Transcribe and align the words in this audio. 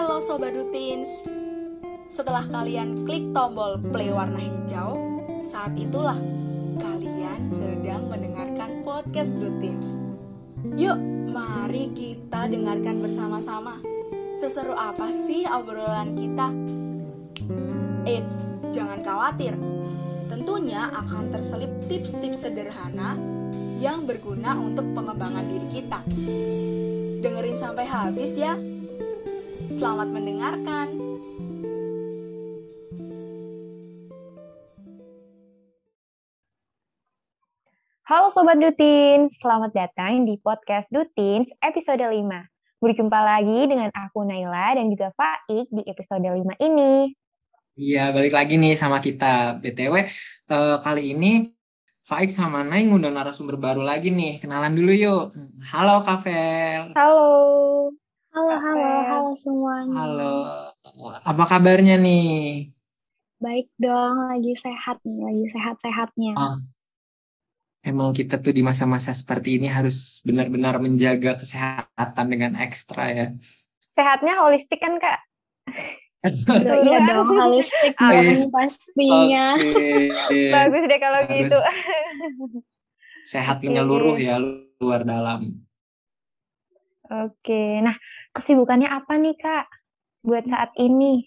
Halo 0.00 0.16
Sobat 0.16 0.56
Dutins 0.56 1.28
Setelah 2.08 2.40
kalian 2.48 3.04
klik 3.04 3.36
tombol 3.36 3.76
play 3.92 4.08
warna 4.08 4.40
hijau 4.40 4.96
Saat 5.44 5.76
itulah 5.76 6.16
kalian 6.80 7.44
sedang 7.44 8.08
mendengarkan 8.08 8.80
podcast 8.80 9.36
Dutins 9.36 10.00
Yuk 10.72 10.96
mari 11.28 11.92
kita 11.92 12.48
dengarkan 12.48 13.04
bersama-sama 13.04 13.76
Seseru 14.40 14.72
apa 14.72 15.12
sih 15.12 15.44
obrolan 15.44 16.16
kita? 16.16 16.48
Eits, 18.08 18.48
jangan 18.72 19.04
khawatir 19.04 19.52
Tentunya 20.32 20.96
akan 20.96 21.28
terselip 21.28 21.76
tips-tips 21.92 22.48
sederhana 22.48 23.20
yang 23.76 24.08
berguna 24.08 24.56
untuk 24.60 24.92
pengembangan 24.92 25.44
diri 25.48 25.68
kita. 25.72 26.04
Dengerin 27.20 27.56
sampai 27.56 27.88
habis 27.88 28.36
ya. 28.36 28.52
Selamat 29.70 30.10
mendengarkan. 30.10 30.88
Halo 38.02 38.34
Sobat 38.34 38.58
Dutins, 38.58 39.38
selamat 39.38 39.70
datang 39.70 40.26
di 40.26 40.34
podcast 40.42 40.90
Dutins 40.90 41.46
episode 41.62 42.02
5. 42.02 42.82
Berjumpa 42.82 43.14
lagi 43.22 43.70
dengan 43.70 43.94
aku 43.94 44.26
Naila 44.26 44.74
dan 44.74 44.90
juga 44.90 45.14
Faik 45.14 45.70
di 45.70 45.86
episode 45.86 46.26
5 46.26 46.58
ini. 46.58 47.14
Iya, 47.78 48.10
balik 48.10 48.34
lagi 48.34 48.58
nih 48.58 48.74
sama 48.74 48.98
kita. 48.98 49.62
BTW, 49.62 49.94
eh, 50.50 50.76
kali 50.82 51.14
ini 51.14 51.46
Faik 52.02 52.34
sama 52.34 52.66
Nay 52.66 52.90
ngundang 52.90 53.14
narasumber 53.14 53.54
baru 53.54 53.86
lagi 53.86 54.10
nih. 54.10 54.42
Kenalan 54.42 54.74
dulu 54.74 54.90
yuk. 54.90 55.30
Halo 55.62 56.02
Kavel. 56.02 56.90
Halo. 56.98 57.99
Halo, 58.30 58.54
halo, 58.62 58.90
halo 59.10 59.30
semuanya. 59.34 59.98
Halo. 59.98 60.30
Apa 61.26 61.44
kabarnya 61.50 61.98
nih? 61.98 62.70
Baik 63.42 63.66
dong, 63.74 64.16
lagi 64.30 64.52
sehat 64.54 65.02
nih, 65.02 65.18
lagi 65.26 65.44
sehat-sehatnya. 65.50 66.32
Ah. 66.38 66.54
Emang 67.80 68.12
kita 68.12 68.36
tuh 68.38 68.52
di 68.52 68.62
masa-masa 68.62 69.10
seperti 69.10 69.56
ini 69.56 69.66
harus 69.66 70.20
benar-benar 70.22 70.76
menjaga 70.78 71.40
kesehatan 71.40 72.26
dengan 72.28 72.52
ekstra 72.60 73.04
ya. 73.10 73.26
Sehatnya 73.96 74.36
holistik 74.38 74.78
kan 74.78 75.00
Kak? 75.00 75.18
Aduh, 76.20 76.76
iya 76.86 77.00
kan? 77.00 77.08
dong, 77.08 77.28
holistik 77.34 77.94
Ah, 77.96 78.12
dong 78.12 78.52
pastinya. 78.52 79.56
Oke. 79.56 80.52
Bagus 80.54 80.82
deh 80.86 81.00
kalau 81.00 81.20
Harus 81.24 81.34
gitu. 81.40 81.56
Sehat 83.24 83.64
menyeluruh 83.64 84.16
ya 84.20 84.36
luar 84.80 85.00
dalam. 85.08 85.64
Oke, 87.10 87.82
nah 87.82 87.96
kesibukannya 88.34 88.88
apa 88.88 89.18
nih 89.18 89.36
Kak 89.36 89.66
buat 90.26 90.44
saat 90.46 90.70
ini? 90.78 91.26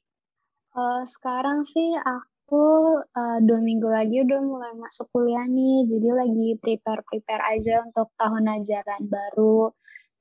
Eh, 0.73 1.03
sekarang 1.05 1.69
sih 1.69 1.93
aku 1.97 2.65
eh, 3.01 3.39
dua 3.45 3.59
minggu 3.61 3.85
lagi 3.89 4.25
udah 4.25 4.39
mulai 4.41 4.73
masuk 4.73 5.09
kuliah 5.13 5.45
nih, 5.45 5.85
jadi 5.85 6.09
lagi 6.17 6.47
prepare-prepare 6.57 7.43
aja 7.57 7.85
untuk 7.85 8.09
tahun 8.17 8.49
ajaran 8.61 9.05
baru. 9.05 9.69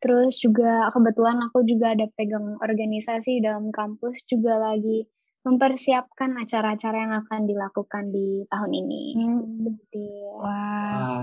Terus 0.03 0.43
juga 0.43 0.91
kebetulan 0.91 1.39
aku 1.47 1.63
juga 1.63 1.95
ada 1.95 2.11
pegang 2.19 2.59
organisasi 2.59 3.39
dalam 3.39 3.71
kampus 3.71 4.19
juga 4.27 4.59
lagi 4.59 5.07
mempersiapkan 5.43 6.39
acara-acara 6.39 6.97
yang 7.03 7.15
akan 7.27 7.41
dilakukan 7.47 8.05
di 8.15 8.47
tahun 8.47 8.73
ini. 8.75 9.05
Hmm, 9.19 9.43
Jadi, 9.63 10.07
wah, 10.39 11.23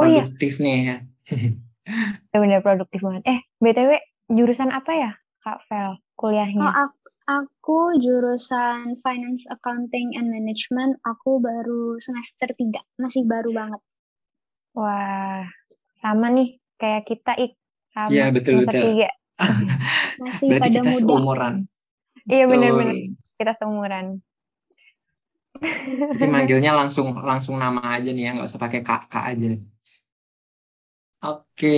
Oh 0.00 0.08
iya. 0.08 0.24
produktif 0.24 0.56
nih 0.62 0.76
ya. 0.88 0.96
benar-benar 2.32 2.64
produktif 2.64 3.00
banget. 3.04 3.22
Eh, 3.28 3.40
BTW 3.60 3.90
jurusan 4.30 4.70
apa 4.70 4.92
ya 4.94 5.10
Kak 5.42 5.66
Vel 5.66 5.98
Oh, 6.22 6.30
kuliahnya? 6.30 6.70
aku, 6.70 7.06
aku 7.26 7.78
jurusan 7.98 8.94
Finance 9.02 9.42
Accounting 9.50 10.14
and 10.14 10.30
Management. 10.30 11.02
Aku 11.02 11.42
baru 11.42 11.98
semester 11.98 12.46
3, 12.54 12.78
masih 12.94 13.26
baru 13.26 13.50
banget. 13.50 13.80
Wah, 14.78 15.42
sama 15.98 16.30
nih 16.30 16.62
kayak 16.78 17.10
kita 17.10 17.34
ik 17.42 17.58
sama 17.90 18.14
Iya, 18.14 18.30
betul, 18.30 18.62
semester 18.62 18.70
betul. 18.70 18.88
tiga. 18.94 19.10
Masih 20.22 20.46
Berarti 20.46 20.62
pada 20.62 20.78
kita 20.78 20.90
muda. 20.94 21.02
seumuran. 21.02 21.54
Iya 22.30 22.44
benar-benar 22.46 22.96
kita 23.34 23.52
seumuran. 23.58 24.06
Berarti 25.58 26.26
manggilnya 26.30 26.72
langsung 26.78 27.18
langsung 27.18 27.58
nama 27.58 27.98
aja 27.98 28.14
nih 28.14 28.22
ya, 28.22 28.30
nggak 28.38 28.48
usah 28.48 28.62
pakai 28.62 28.80
kak 28.86 29.10
kak 29.10 29.24
aja. 29.34 29.58
Oke, 31.22 31.68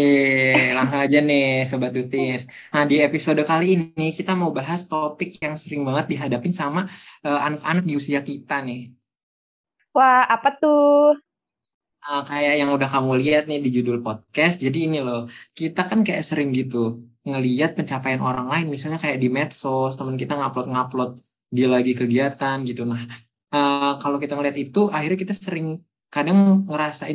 langsung 0.73 1.01
aja 1.05 1.19
nih 1.21 1.69
Sobat 1.69 1.93
Dutir. 1.93 2.49
Nah, 2.73 2.89
di 2.89 2.97
episode 3.05 3.45
kali 3.45 3.77
ini 3.77 4.05
kita 4.17 4.33
mau 4.33 4.51
bahas 4.57 4.89
topik 4.89 5.37
yang 5.45 5.61
sering 5.61 5.85
banget 5.85 6.17
dihadapin 6.17 6.49
sama 6.61 6.89
eh, 7.21 7.41
anak-anak 7.47 7.85
di 7.85 7.93
usia 8.01 8.25
kita 8.25 8.65
nih. 8.65 8.89
Wah, 9.93 10.25
apa 10.35 10.49
tuh? 10.57 11.21
Nah, 12.01 12.25
kayak 12.25 12.55
yang 12.61 12.71
udah 12.73 12.89
kamu 12.89 13.11
lihat 13.21 13.43
nih 13.45 13.61
di 13.61 13.69
judul 13.77 14.01
podcast. 14.01 14.65
Jadi 14.65 14.79
ini 14.89 14.99
loh, 15.05 15.29
kita 15.53 15.81
kan 15.91 16.01
kayak 16.01 16.25
sering 16.25 16.49
gitu 16.57 17.05
ngeliat 17.29 17.77
pencapaian 17.77 18.25
orang 18.25 18.49
lain. 18.49 18.67
Misalnya 18.73 18.97
kayak 18.97 19.21
di 19.21 19.29
medsos, 19.29 19.93
teman 20.01 20.17
kita 20.17 20.41
ngupload-ngupload 20.41 21.21
dia 21.53 21.69
lagi 21.69 21.93
kegiatan 21.93 22.57
gitu. 22.65 22.89
Nah, 22.89 23.01
eh, 23.53 23.93
kalau 24.01 24.17
kita 24.17 24.33
ngeliat 24.41 24.57
itu, 24.57 24.89
akhirnya 24.89 25.19
kita 25.21 25.35
sering 25.37 25.85
kadang 26.09 26.65
ngerasa 26.65 27.13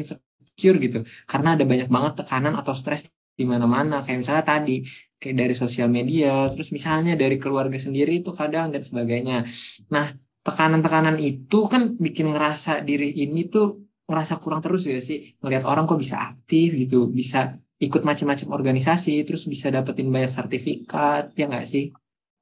insecure 0.60 0.78
gitu. 0.84 1.00
Karena 1.24 1.56
ada 1.56 1.64
banyak 1.64 1.88
banget 1.88 2.14
tekanan 2.20 2.60
atau 2.60 2.76
stres 2.76 3.08
di 3.40 3.46
mana-mana. 3.48 4.04
Kayak 4.04 4.20
misalnya 4.28 4.46
tadi, 4.46 4.84
kayak 5.16 5.36
dari 5.40 5.56
sosial 5.56 5.88
media, 5.88 6.52
terus 6.52 6.76
misalnya 6.76 7.16
dari 7.16 7.40
keluarga 7.40 7.80
sendiri 7.80 8.20
itu 8.20 8.36
kadang 8.36 8.76
dan 8.76 8.84
sebagainya. 8.84 9.48
Nah, 9.96 10.12
tekanan-tekanan 10.44 11.16
itu 11.24 11.58
kan 11.72 11.96
bikin 11.96 12.36
ngerasa 12.36 12.84
diri 12.84 13.16
ini 13.24 13.48
tuh 13.48 13.88
ngerasa 14.10 14.42
kurang 14.44 14.60
terus 14.66 14.90
ya 14.90 14.98
sih 15.00 15.38
ngelihat 15.38 15.70
orang 15.70 15.86
kok 15.86 16.02
bisa 16.02 16.18
aktif 16.18 16.74
gitu 16.74 17.14
bisa 17.14 17.54
ikut 17.78 18.02
macam-macam 18.02 18.58
organisasi 18.58 19.22
terus 19.22 19.46
bisa 19.46 19.70
dapetin 19.70 20.10
banyak 20.10 20.34
sertifikat 20.34 21.30
ya 21.38 21.46
nggak 21.46 21.70
sih 21.70 21.94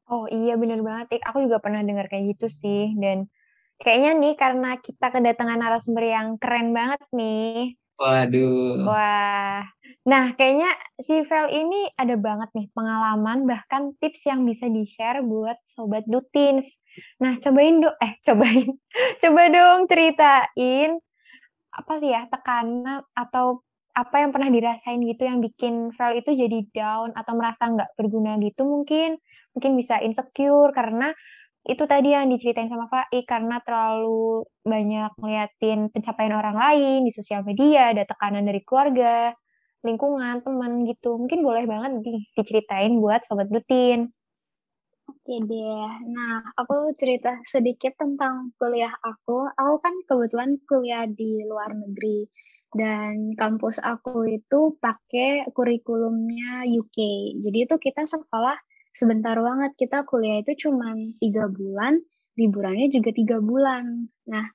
Oh 0.08 0.24
iya 0.32 0.56
bener 0.56 0.80
banget, 0.88 1.20
Ik. 1.20 1.22
Aku 1.28 1.44
juga 1.44 1.60
pernah 1.60 1.84
dengar 1.84 2.08
kayak 2.08 2.32
gitu 2.32 2.48
sih. 2.48 2.96
Dan 2.96 3.28
kayaknya 3.84 4.16
nih 4.16 4.34
karena 4.40 4.80
kita 4.80 5.12
kedatangan 5.12 5.60
narasumber 5.60 6.04
yang 6.08 6.28
keren 6.40 6.72
banget 6.72 7.02
nih. 7.12 7.76
Waduh. 8.00 8.88
Wah, 8.88 9.68
nah 10.08 10.32
kayaknya 10.38 10.72
si 11.02 11.20
Vel 11.28 11.48
ini 11.52 11.92
ada 12.00 12.16
banget 12.16 12.50
nih 12.56 12.68
pengalaman 12.72 13.44
bahkan 13.50 13.92
tips 14.00 14.24
yang 14.30 14.46
bisa 14.48 14.70
di-share 14.72 15.20
buat 15.26 15.58
Sobat 15.76 16.06
Dutins. 16.08 16.70
Nah 17.20 17.36
cobain 17.44 17.84
dong, 17.84 17.98
eh 18.00 18.14
cobain, 18.24 18.70
coba 19.22 19.42
dong 19.52 19.80
ceritain 19.92 20.92
apa 21.74 21.94
sih 22.02 22.10
ya 22.14 22.26
tekanan 22.32 23.06
atau 23.14 23.62
apa 23.98 24.16
yang 24.22 24.32
pernah 24.34 24.50
dirasain 24.54 25.02
gitu 25.04 25.24
yang 25.26 25.42
bikin 25.42 25.90
Vel 25.98 26.22
itu 26.22 26.32
jadi 26.38 26.60
down 26.72 27.12
atau 27.18 27.34
merasa 27.34 27.66
nggak 27.68 27.98
berguna 27.98 28.38
gitu 28.40 28.64
mungkin. 28.64 29.18
Mungkin 29.58 29.74
bisa 29.74 29.98
insecure 30.06 30.70
karena 30.72 31.12
itu 31.72 31.84
tadi 31.92 32.08
yang 32.16 32.28
diceritain 32.32 32.72
sama 32.72 32.88
Faik 32.94 33.24
karena 33.32 33.60
terlalu 33.66 34.48
banyak 34.64 35.12
ngeliatin 35.20 35.80
pencapaian 35.94 36.36
orang 36.40 36.56
lain 36.64 36.98
di 37.08 37.12
sosial 37.12 37.42
media, 37.50 37.92
ada 37.94 38.04
tekanan 38.08 38.44
dari 38.50 38.62
keluarga, 38.68 39.36
lingkungan, 39.88 40.36
teman 40.46 40.72
gitu. 40.90 41.20
Mungkin 41.22 41.40
boleh 41.48 41.64
banget 41.72 41.92
di- 42.06 42.28
diceritain 42.38 42.94
buat 43.04 43.22
Sobat 43.28 43.48
Dutins. 43.52 44.12
Oke 45.12 45.36
deh. 45.50 45.92
Nah, 46.16 46.34
aku 46.60 46.76
cerita 47.00 47.32
sedikit 47.54 47.94
tentang 48.02 48.36
kuliah 48.60 48.92
aku. 49.12 49.38
Aku 49.60 49.76
kan 49.84 49.96
kebetulan 50.08 50.52
kuliah 50.68 51.04
di 51.08 51.44
luar 51.50 51.72
negeri. 51.76 52.28
Dan 52.80 53.32
kampus 53.40 53.80
aku 53.80 54.28
itu 54.28 54.60
pakai 54.84 55.48
kurikulumnya 55.56 56.68
UK. 56.80 56.98
Jadi 57.44 57.58
itu 57.66 57.76
kita 57.80 58.04
sekolah 58.04 58.58
sebentar 58.98 59.38
banget. 59.38 59.78
Kita 59.78 60.02
kuliah 60.10 60.42
itu 60.42 60.68
cuma 60.68 60.98
tiga 61.22 61.46
bulan, 61.46 62.02
liburannya 62.34 62.90
juga 62.90 63.14
tiga 63.14 63.38
bulan. 63.38 64.10
Nah, 64.26 64.46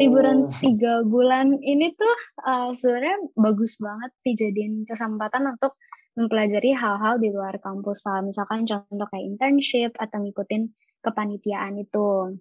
liburan 0.00 0.48
Oh, 0.48 0.52
tiga 0.60 1.04
bulan 1.04 1.60
ini 1.60 1.92
tuh 1.96 2.16
uh, 2.44 2.72
sebenarnya 2.72 3.32
bagus 3.36 3.76
banget 3.76 4.10
dijadiin 4.24 4.88
kesempatan 4.88 5.56
untuk 5.56 5.76
mempelajari 6.16 6.76
hal-hal 6.76 7.16
di 7.16 7.28
luar 7.32 7.56
kampus 7.60 8.04
lah. 8.04 8.20
Misalkan 8.24 8.64
contoh 8.64 9.06
kayak 9.08 9.24
internship 9.24 9.92
atau 9.96 10.20
ngikutin 10.20 10.68
kepanitiaan 11.00 11.80
itu. 11.80 12.40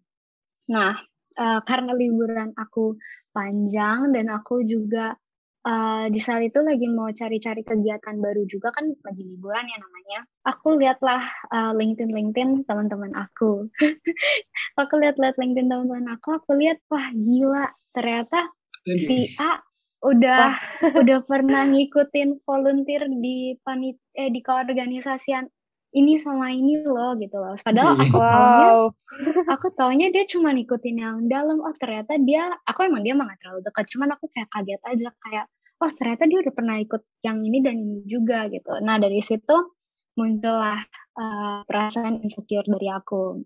Nah, 0.71 0.93
uh, 1.39 1.59
karena 1.63 1.91
liburan 1.95 2.51
aku 2.59 2.99
panjang 3.31 4.11
dan 4.11 4.27
aku 4.33 4.65
juga 4.67 5.15
uh, 5.65 6.05
di 6.11 6.19
saat 6.21 6.45
itu 6.45 6.59
lagi 6.61 6.87
mau 6.87 7.09
cari-cari 7.11 7.65
kegiatan 7.65 8.15
baru 8.19 8.45
juga 8.47 8.71
kan 8.71 8.91
lagi 9.03 9.23
liburan 9.23 9.65
ya 9.67 9.77
namanya. 9.79 10.19
Aku 10.47 10.79
lihatlah 10.79 11.23
uh, 11.51 11.71
LinkedIn 11.75 12.11
LinkedIn 12.11 12.69
teman-teman 12.69 13.11
aku. 13.15 13.67
aku 14.81 14.93
lihat-lihat 14.99 15.35
LinkedIn 15.35 15.67
teman-teman 15.67 16.15
aku, 16.15 16.37
aku 16.39 16.55
lihat 16.55 16.79
wah 16.87 17.09
gila 17.11 17.67
ternyata 17.91 18.47
si 18.85 19.33
A 19.41 19.59
udah 19.99 20.55
udah 21.03 21.19
pernah 21.27 21.67
ngikutin 21.67 22.39
volunteer 22.47 23.03
di 23.11 23.59
panit 23.67 23.99
eh 24.15 24.31
di 24.31 24.39
keorganisasian 24.39 25.51
ini 25.89 26.21
sama 26.21 26.53
ini 26.53 26.85
loh 26.85 27.17
gitu 27.17 27.37
loh. 27.41 27.57
Padahal 27.57 27.97
aku 27.97 28.17
Wow. 28.17 28.29
taunya 28.29 28.69
aku 29.49 29.67
taunya 29.73 30.07
dia 30.13 30.23
cuma 30.29 30.53
ngikutin 30.53 30.97
yang 31.01 31.17
dalam. 31.25 31.57
Oh 31.61 31.73
ternyata 31.73 32.17
dia, 32.21 32.45
aku 32.69 32.85
emang 32.85 33.01
dia 33.01 33.17
emang 33.17 33.29
gak 33.33 33.41
terlalu 33.41 33.61
dekat. 33.65 33.85
Cuman 33.89 34.09
aku 34.13 34.29
kayak 34.29 34.49
kaget 34.53 34.81
aja 34.85 35.07
kayak, 35.25 35.45
oh 35.81 35.91
ternyata 35.91 36.23
dia 36.29 36.37
udah 36.45 36.53
pernah 36.53 36.75
ikut 36.77 37.01
yang 37.25 37.37
ini 37.41 37.57
dan 37.65 37.75
ini 37.81 37.99
juga 38.05 38.45
gitu. 38.53 38.77
Nah 38.85 39.01
dari 39.01 39.21
situ 39.25 39.55
muncullah 40.13 40.79
uh, 41.17 41.65
perasaan 41.65 42.21
insecure 42.21 42.67
dari 42.69 42.87
aku. 42.91 43.41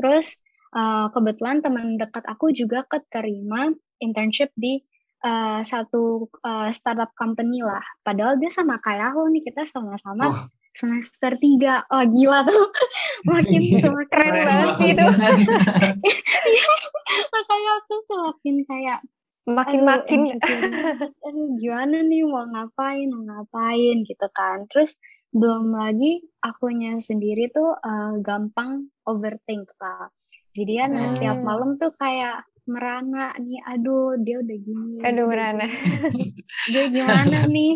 Terus 0.00 0.40
uh, 0.72 1.12
kebetulan 1.12 1.60
teman 1.60 2.00
dekat 2.00 2.24
aku 2.24 2.54
juga 2.54 2.86
keterima 2.88 3.74
internship 3.98 4.54
di 4.54 4.80
uh, 5.26 5.60
satu 5.66 6.30
uh, 6.46 6.70
startup 6.70 7.12
company 7.18 7.60
lah. 7.60 7.82
Padahal 8.06 8.38
dia 8.38 8.48
sama 8.48 8.78
kayak 8.80 9.12
aku 9.12 9.26
nih 9.34 9.42
kita 9.44 9.66
sama-sama 9.68 10.26
Wah. 10.32 10.46
Semester 10.74 11.36
tiga. 11.40 11.84
Oh 11.92 12.02
gila 12.04 12.44
tuh, 12.44 12.72
makin 13.30 13.60
Iya, 13.60 13.78
semakin 13.82 14.08
keren 14.10 14.32
banget 14.44 14.68
sih 14.78 14.88
itu. 14.92 15.06
Iya, 16.48 16.66
makanya 17.34 17.70
aku 17.84 17.94
semakin 18.04 18.56
kayak 18.64 19.00
Makin-makin 19.48 20.20
aduh, 21.24 21.48
gimana 21.56 22.04
nih? 22.04 22.20
Mau 22.28 22.44
ngapain? 22.52 23.08
Mau 23.08 23.24
ngapain? 23.24 24.04
Gitu 24.04 24.28
kan. 24.36 24.68
Terus 24.68 24.92
belum 25.32 25.72
lagi 25.76 26.24
akunya 26.40 26.96
sendiri 27.00 27.52
tuh 27.52 27.76
uh, 27.76 28.16
gampang 28.24 28.88
overthink 29.04 29.68
lah 29.76 30.08
jadi 30.56 30.84
ya 30.84 30.86
nah, 30.88 31.20
tiap 31.20 31.38
Hmm. 31.40 31.46
malam 31.46 31.70
tuh 31.76 31.92
kayak 32.00 32.48
merana 32.68 33.32
nih 33.40 33.58
aduh 33.64 34.14
dia 34.20 34.38
udah 34.44 34.58
gini 34.60 35.00
Aduh, 35.02 35.24
merana. 35.26 35.66
dia 36.72 36.84
gimana 36.92 37.48
nih? 37.48 37.74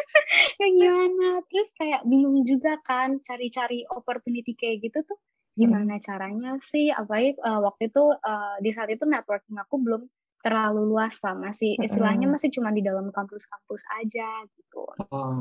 Kayak 0.58 0.74
gimana? 0.78 1.28
Terus 1.50 1.68
kayak 1.78 2.02
bingung 2.06 2.42
juga 2.46 2.78
kan 2.82 3.18
cari-cari 3.22 3.86
opportunity 3.90 4.54
kayak 4.54 4.82
gitu 4.86 5.02
tuh 5.06 5.18
gimana 5.54 5.98
caranya 6.02 6.58
sih? 6.60 6.90
Apalagi 6.90 7.38
uh, 7.38 7.62
waktu 7.62 7.90
itu 7.90 8.04
uh, 8.14 8.56
di 8.58 8.70
saat 8.74 8.90
itu 8.90 9.06
networking 9.06 9.58
aku 9.58 9.78
belum 9.78 10.02
terlalu 10.44 10.92
luas 10.92 11.16
lah 11.24 11.32
masih 11.32 11.72
istilahnya 11.80 12.28
Mm-mm. 12.28 12.36
masih 12.36 12.52
cuma 12.52 12.68
di 12.68 12.84
dalam 12.84 13.08
kampus-kampus 13.08 13.80
aja 13.96 14.44
gitu. 14.52 14.84
Oh, 15.08 15.40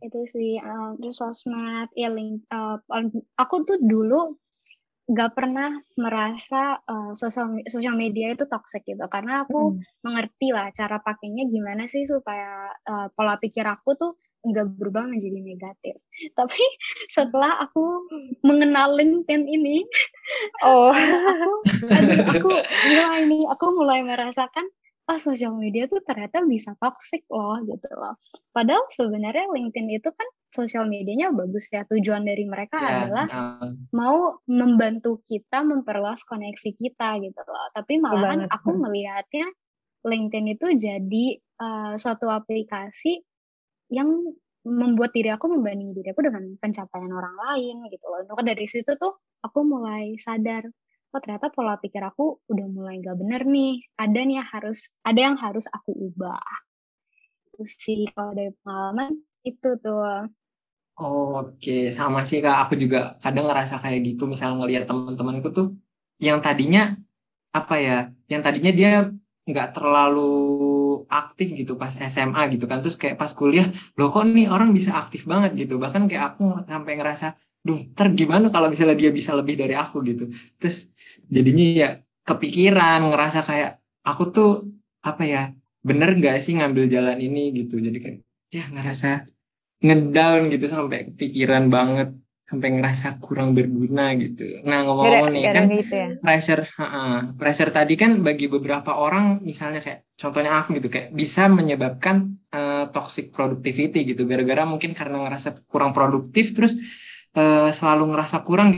itu 0.00 0.20
sih 0.32 0.56
uh, 0.56 0.96
terus 0.96 1.20
sosmed 1.20 1.92
ya 1.92 2.08
link 2.08 2.40
uh, 2.48 2.80
aku 3.36 3.56
tuh 3.68 3.76
dulu 3.84 4.40
gak 5.12 5.36
pernah 5.36 5.76
merasa 6.00 6.80
uh, 6.88 7.12
sosial 7.12 7.60
sosial 7.68 7.92
media 7.94 8.32
itu 8.32 8.48
toxic 8.48 8.80
gitu 8.88 9.04
karena 9.12 9.44
aku 9.44 9.76
Mm. 9.76 9.78
mengerti 10.04 10.48
lah 10.50 10.72
cara 10.72 10.98
pakainya 11.04 11.44
gimana 11.46 11.84
sih 11.86 12.08
supaya 12.08 12.72
uh, 12.88 13.06
pola 13.12 13.36
pikir 13.36 13.62
aku 13.62 13.92
tuh 13.94 14.12
nggak 14.42 14.74
berubah 14.74 15.06
menjadi 15.06 15.38
negatif 15.38 15.96
tapi 16.38 16.58
setelah 17.12 17.62
aku 17.62 18.08
mengenal 18.42 18.96
LinkedIn 18.96 19.46
ini 19.46 19.84
Oh. 20.66 20.90
aku 20.90 21.52
aduh, 21.86 22.18
aku 22.32 22.48
mulai 22.88 23.20
nih 23.28 23.42
aku 23.52 23.66
mulai 23.76 24.00
merasakan 24.02 24.66
oh 25.10 25.18
sosial 25.18 25.54
media 25.58 25.86
tuh 25.86 26.00
ternyata 26.02 26.42
bisa 26.42 26.74
toxic 26.80 27.22
loh 27.30 27.58
gitu 27.66 27.90
loh 27.94 28.16
padahal 28.50 28.82
sebenarnya 28.90 29.46
LinkedIn 29.50 29.92
itu 29.92 30.10
kan 30.10 30.28
sosial 30.52 30.84
medianya 30.84 31.32
bagus 31.32 31.66
ya 31.72 31.88
tujuan 31.88 32.28
dari 32.28 32.44
mereka 32.44 32.76
ya, 32.76 33.08
adalah 33.08 33.26
uh, 33.32 33.72
mau 33.96 34.38
membantu 34.44 35.24
kita 35.24 35.64
memperluas 35.64 36.28
koneksi 36.28 36.76
kita 36.76 37.18
gitu 37.24 37.40
loh 37.40 37.66
tapi 37.72 37.96
malahan 37.98 38.44
banget. 38.44 38.54
aku 38.54 38.70
melihatnya 38.76 39.48
LinkedIn 40.02 40.46
itu 40.58 40.66
jadi 40.74 41.26
uh, 41.62 41.94
suatu 41.94 42.26
aplikasi 42.26 43.22
yang 43.92 44.34
membuat 44.62 45.10
diri 45.14 45.30
aku 45.30 45.50
membanding 45.50 45.90
diri 45.94 46.14
aku 46.14 46.22
dengan 46.22 46.54
pencapaian 46.58 47.10
orang 47.10 47.34
lain 47.34 47.82
gitu 47.90 48.06
loh. 48.06 48.22
Maka 48.30 48.42
dari 48.46 48.66
situ 48.70 48.94
tuh 48.94 49.18
aku 49.42 49.58
mulai 49.66 50.14
sadar, 50.18 50.66
oh 51.10 51.20
ternyata 51.22 51.50
pola 51.50 51.78
pikir 51.78 52.02
aku 52.02 52.38
udah 52.46 52.66
mulai 52.70 53.02
gak 53.02 53.18
bener 53.18 53.42
nih. 53.42 53.82
Ada 53.98 54.20
nih 54.22 54.36
yang 54.38 54.48
harus, 54.48 54.78
ada 55.02 55.20
yang 55.20 55.36
harus 55.38 55.66
aku 55.66 55.90
ubah. 56.10 56.46
Itu 57.50 57.62
sih 57.66 58.06
kalau 58.14 58.34
dari 58.34 58.54
pengalaman 58.62 59.18
itu 59.42 59.70
tuh. 59.82 60.30
Oke, 61.00 61.72
sama 61.98 62.20
sih 62.28 62.38
Kak. 62.44 62.56
Aku 62.68 62.74
juga 62.82 63.16
kadang 63.24 63.48
ngerasa 63.48 63.80
kayak 63.82 64.00
gitu. 64.12 64.22
Misal 64.32 64.50
ngelihat 64.60 64.84
teman-temanku 64.88 65.48
tuh 65.56 65.66
yang 66.20 66.38
tadinya 66.44 66.80
apa 67.58 67.74
ya? 67.80 67.96
Yang 68.32 68.42
tadinya 68.46 68.72
dia 68.78 68.90
nggak 69.48 69.68
terlalu 69.74 70.20
aktif 71.08 71.48
gitu 71.56 71.72
pas 71.80 71.92
SMA 71.96 72.42
gitu 72.52 72.64
kan. 72.70 72.78
Terus 72.84 72.96
kayak 73.00 73.16
pas 73.20 73.32
kuliah, 73.32 73.66
loh 73.96 74.08
kok 74.12 74.24
nih 74.28 74.46
orang 74.52 74.70
bisa 74.76 74.92
aktif 75.00 75.24
banget 75.32 75.50
gitu. 75.60 75.80
Bahkan 75.80 76.02
kayak 76.10 76.24
aku 76.36 76.42
sampai 76.68 76.92
ngerasa, 77.00 77.26
duh, 77.66 77.80
ter 77.96 78.06
gimana 78.12 78.46
kalau 78.54 78.68
misalnya 78.72 78.96
dia 79.02 79.10
bisa 79.18 79.32
lebih 79.32 79.56
dari 79.56 79.74
aku 79.74 79.96
gitu. 80.04 80.28
Terus 80.60 80.76
jadinya 81.34 81.64
ya 81.82 81.88
kepikiran, 82.28 82.98
ngerasa 83.10 83.40
kayak 83.48 83.70
aku 84.04 84.22
tuh 84.36 84.50
apa 85.00 85.22
ya? 85.24 85.42
Bener 85.82 86.14
nggak 86.14 86.36
sih 86.44 86.52
ngambil 86.58 86.84
jalan 86.94 87.18
ini 87.18 87.40
gitu. 87.58 87.80
Jadi 87.80 87.98
kayak 88.04 88.16
ya 88.52 88.64
ngerasa 88.68 89.08
ngedown 89.82 90.48
gitu 90.54 90.66
sampai 90.70 91.10
kepikiran 91.10 91.66
banget 91.66 92.14
sampai 92.52 92.68
ngerasa 92.68 93.16
kurang 93.16 93.56
berguna 93.56 94.12
gitu. 94.20 94.60
Nah 94.68 94.84
ngomong-ngomong 94.84 95.32
nih 95.32 95.44
kan 95.56 95.64
gitu 95.72 95.94
ya. 95.96 96.08
pressure, 96.20 96.68
heeh. 96.68 97.32
pressure 97.40 97.72
tadi 97.72 97.96
kan 97.96 98.20
bagi 98.20 98.44
beberapa 98.44 98.92
orang 98.92 99.40
misalnya 99.40 99.80
kayak 99.80 100.04
contohnya 100.20 100.60
aku 100.60 100.76
gitu 100.76 100.92
kayak 100.92 101.16
bisa 101.16 101.48
menyebabkan 101.48 102.36
eh, 102.52 102.84
toxic 102.92 103.32
productivity 103.32 104.04
gitu 104.04 104.28
gara-gara 104.28 104.68
mungkin 104.68 104.92
karena 104.92 105.24
ngerasa 105.24 105.64
kurang 105.64 105.96
produktif 105.96 106.52
terus 106.52 106.76
eh, 107.32 107.72
selalu 107.72 108.12
ngerasa 108.12 108.44
kurang 108.44 108.76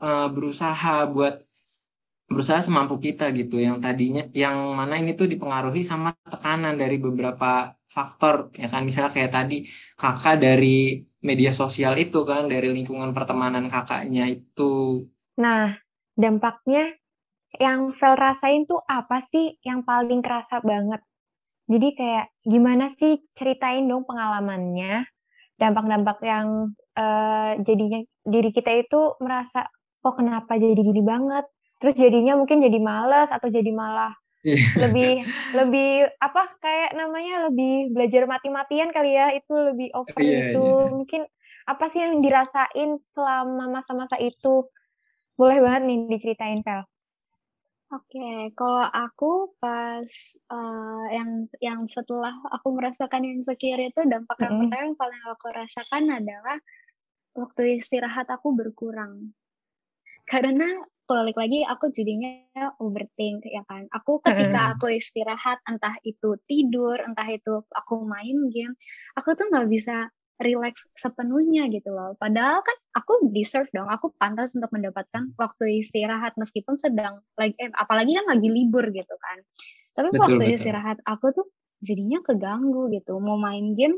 eh, 0.00 0.28
berusaha 0.32 1.04
buat 1.12 1.44
berusaha 2.32 2.64
semampu 2.64 2.96
kita 2.96 3.28
gitu 3.36 3.60
yang 3.60 3.76
tadinya 3.84 4.24
yang 4.32 4.72
mana 4.72 4.96
ini 4.96 5.12
tuh 5.12 5.28
dipengaruhi 5.28 5.84
sama 5.84 6.16
tekanan 6.24 6.80
dari 6.80 6.96
beberapa 6.96 7.76
faktor 7.92 8.48
ya 8.56 8.72
kan? 8.72 8.82
Misalnya 8.88 9.12
kayak 9.12 9.32
tadi 9.36 9.68
kakak 10.00 10.40
dari 10.40 11.04
media 11.22 11.52
sosial 11.52 11.94
itu 12.00 12.24
kan 12.24 12.48
dari 12.48 12.72
lingkungan 12.72 13.12
pertemanan 13.12 13.68
kakaknya 13.68 14.26
itu. 14.32 15.06
Nah, 15.38 15.76
dampaknya 16.16 16.96
yang 17.60 17.92
Vel 17.92 18.16
rasain 18.16 18.64
tuh 18.64 18.80
apa 18.88 19.20
sih 19.22 19.60
yang 19.62 19.84
paling 19.84 20.24
kerasa 20.24 20.64
banget? 20.64 21.04
Jadi 21.68 21.88
kayak 21.94 22.26
gimana 22.42 22.90
sih 22.90 23.22
ceritain 23.38 23.86
dong 23.86 24.02
pengalamannya, 24.08 25.06
dampak-dampak 25.60 26.18
yang 26.26 26.74
eh, 26.98 27.52
jadinya 27.62 28.00
diri 28.26 28.50
kita 28.50 28.72
itu 28.82 29.14
merasa 29.22 29.68
kok 30.02 30.18
kenapa 30.18 30.58
jadi 30.58 30.74
gini 30.74 31.02
banget, 31.06 31.46
terus 31.78 31.94
jadinya 31.94 32.34
mungkin 32.34 32.58
jadi 32.66 32.78
malas 32.82 33.30
atau 33.30 33.46
jadi 33.46 33.70
malah 33.70 34.10
lebih 34.82 35.08
lebih 35.58 35.88
apa 36.26 36.42
kayak 36.64 36.90
namanya 36.96 37.34
lebih 37.48 37.92
belajar 37.94 38.22
mati-matian 38.24 38.90
kali 38.96 39.10
ya 39.20 39.26
itu 39.38 39.52
lebih 39.52 39.88
over 39.98 40.22
Iya, 40.22 40.38
itu 40.42 40.58
iya. 40.58 40.92
mungkin 40.98 41.22
apa 41.68 41.84
sih 41.92 42.00
yang 42.04 42.24
dirasain 42.24 42.90
selama 43.14 43.64
masa-masa 43.70 44.16
itu 44.18 44.66
boleh 45.38 45.58
banget 45.64 45.82
nih 45.88 45.98
diceritain 46.12 46.60
Vel 46.66 46.82
Oke, 47.96 48.26
kalau 48.58 48.84
aku 49.04 49.52
pas 49.60 50.10
eh, 50.56 51.04
yang 51.16 51.30
yang 51.68 51.80
setelah 51.96 52.32
aku 52.56 52.68
merasakan 52.76 53.20
yang 53.26 53.34
insecure 53.44 53.82
itu 53.90 54.00
dampak 54.12 54.38
yang 54.44 54.54
Mm-mm. 54.54 54.60
pertama 54.60 54.82
yang 54.88 54.96
paling 55.02 55.22
aku 55.32 55.46
rasakan 55.60 56.04
adalah 56.18 56.56
waktu 57.40 57.62
istirahat 57.80 58.26
aku 58.36 58.48
berkurang. 58.60 59.14
Karena 60.26 60.66
balik 61.12 61.36
lagi 61.36 61.62
aku 61.68 61.92
jadinya 61.92 62.32
overthink 62.80 63.44
ya 63.44 63.62
kan. 63.68 63.86
Aku 63.92 64.18
ketika 64.24 64.72
aku 64.76 64.96
istirahat 64.96 65.60
entah 65.68 65.94
itu 66.02 66.36
tidur, 66.48 66.96
entah 67.04 67.28
itu 67.28 67.62
aku 67.76 68.02
main 68.08 68.48
game, 68.48 68.72
aku 69.14 69.36
tuh 69.36 69.48
nggak 69.52 69.68
bisa 69.68 70.08
relax 70.42 70.88
sepenuhnya 70.98 71.70
gitu 71.70 71.94
loh. 71.94 72.18
Padahal 72.18 72.60
kan 72.66 72.76
aku 72.98 73.30
deserve 73.30 73.70
dong, 73.70 73.86
aku 73.86 74.10
pantas 74.18 74.52
untuk 74.58 74.68
mendapatkan 74.74 75.30
waktu 75.38 75.84
istirahat 75.84 76.34
meskipun 76.34 76.76
sedang 76.76 77.22
lagi 77.38 77.54
eh, 77.62 77.70
apalagi 77.78 78.18
kan 78.18 78.26
lagi 78.36 78.48
libur 78.50 78.88
gitu 78.90 79.14
kan. 79.20 79.38
Tapi 79.92 80.08
Betul, 80.10 80.20
waktu 80.24 80.44
betul. 80.48 80.56
istirahat 80.58 80.98
aku 81.04 81.26
tuh 81.32 81.46
jadinya 81.84 82.18
keganggu 82.26 82.90
gitu. 82.90 83.20
Mau 83.22 83.38
main 83.38 83.76
game 83.78 83.96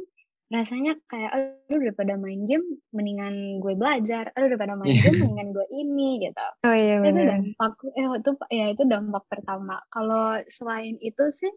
rasanya 0.54 0.94
kayak 1.11 1.30
aduh 1.34 1.80
daripada 1.82 2.14
main 2.14 2.46
game 2.46 2.62
mendingan 2.94 3.58
gue 3.58 3.75
belajar, 3.75 4.30
aduh 4.32 4.49
daripada 4.54 4.78
main 4.78 4.94
Iya. 4.94 5.02
game 5.02 5.18
mendingan 5.20 5.49
gue 5.50 5.66
ini 5.75 6.08
gitu. 6.23 6.46
Oh 6.64 6.75
iya 6.75 6.96
itu 7.02 7.20
dampak 7.26 7.73
eh, 7.92 8.06
itu 8.23 8.30
ya 8.54 8.66
itu 8.70 8.82
dampak 8.87 9.25
pertama. 9.26 9.76
Kalau 9.90 10.38
selain 10.49 10.94
itu 11.02 11.25
sih 11.30 11.52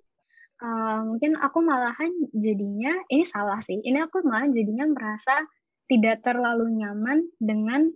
eh, 0.66 1.00
mungkin 1.06 1.38
aku 1.38 1.60
malahan 1.62 2.12
jadinya 2.34 2.98
ini 3.08 3.24
salah 3.24 3.62
sih 3.62 3.78
ini 3.78 4.02
aku 4.02 4.26
malah 4.26 4.50
jadinya 4.50 4.90
merasa 4.90 5.38
tidak 5.88 6.26
terlalu 6.26 6.68
nyaman 6.82 7.30
dengan 7.38 7.88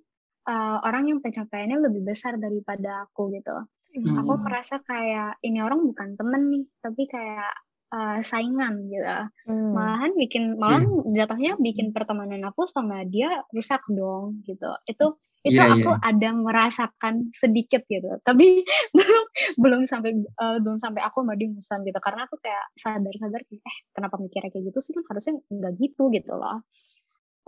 eh, 0.47 0.77
orang 0.85 1.03
yang 1.09 1.19
pencapaiannya 1.19 1.77
lebih 1.89 2.01
besar 2.05 2.37
daripada 2.37 3.09
aku 3.09 3.33
gitu. 3.33 3.57
Aku 3.91 4.33
Hmm. 4.39 4.43
merasa 4.47 4.79
kayak 4.79 5.43
ini 5.43 5.59
orang 5.59 5.83
bukan 5.83 6.15
temen 6.15 6.47
nih 6.47 6.63
tapi 6.79 7.11
kayak 7.11 7.51
uh, 7.91 8.19
saingan 8.23 8.87
gitu. 8.87 9.05
Hmm. 9.47 9.71
Malahan 9.75 10.11
bikin 10.17 10.43
malahan 10.57 10.87
hmm. 10.87 11.13
jatuhnya 11.13 11.59
bikin 11.59 11.91
pertemanan 11.91 12.41
aku 12.47 12.65
sama 12.65 13.03
dia 13.05 13.43
rusak 13.51 13.83
dong 13.91 14.41
gitu. 14.47 14.71
Itu 14.87 15.19
itu 15.41 15.57
yeah, 15.57 15.73
aku 15.73 15.89
yeah. 15.89 16.05
ada 16.05 16.29
merasakan 16.37 17.33
sedikit 17.33 17.81
gitu 17.89 18.21
tapi 18.21 18.61
belum 18.97 19.23
belum 19.57 19.81
sampai 19.89 20.21
uh, 20.37 20.61
belum 20.61 20.77
sampai 20.77 21.01
aku 21.01 21.25
sama 21.25 21.33
dia 21.33 21.49
gitu 21.57 21.97
karena 21.97 22.29
aku 22.29 22.37
kayak 22.37 22.65
sadar-sadar 22.77 23.41
eh 23.49 23.77
kenapa 23.89 24.21
mikirnya 24.21 24.53
kayak 24.53 24.69
gitu 24.69 24.79
sih 24.85 24.93
kan 24.93 25.03
harusnya 25.09 25.41
nggak 25.49 25.73
gitu 25.81 26.13
gitu 26.13 26.31
loh 26.37 26.61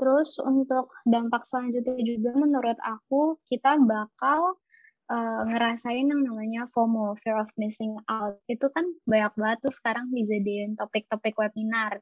terus 0.02 0.42
untuk 0.42 0.90
dampak 1.06 1.46
selanjutnya 1.46 1.94
juga 2.02 2.34
menurut 2.34 2.82
aku 2.82 3.38
kita 3.46 3.78
bakal 3.78 4.58
uh, 5.10 5.42
ngerasain 5.48 6.08
yang 6.08 6.22
namanya 6.24 6.70
FOMO 6.72 7.18
fear 7.24 7.42
of 7.42 7.50
missing 7.60 7.98
out 8.08 8.40
itu 8.48 8.68
kan 8.72 8.86
banyak 9.04 9.34
banget 9.36 9.58
tuh 9.66 9.74
sekarang 9.74 10.12
dijadiin 10.12 10.76
topik-topik 10.80 11.36
webinar 11.36 12.00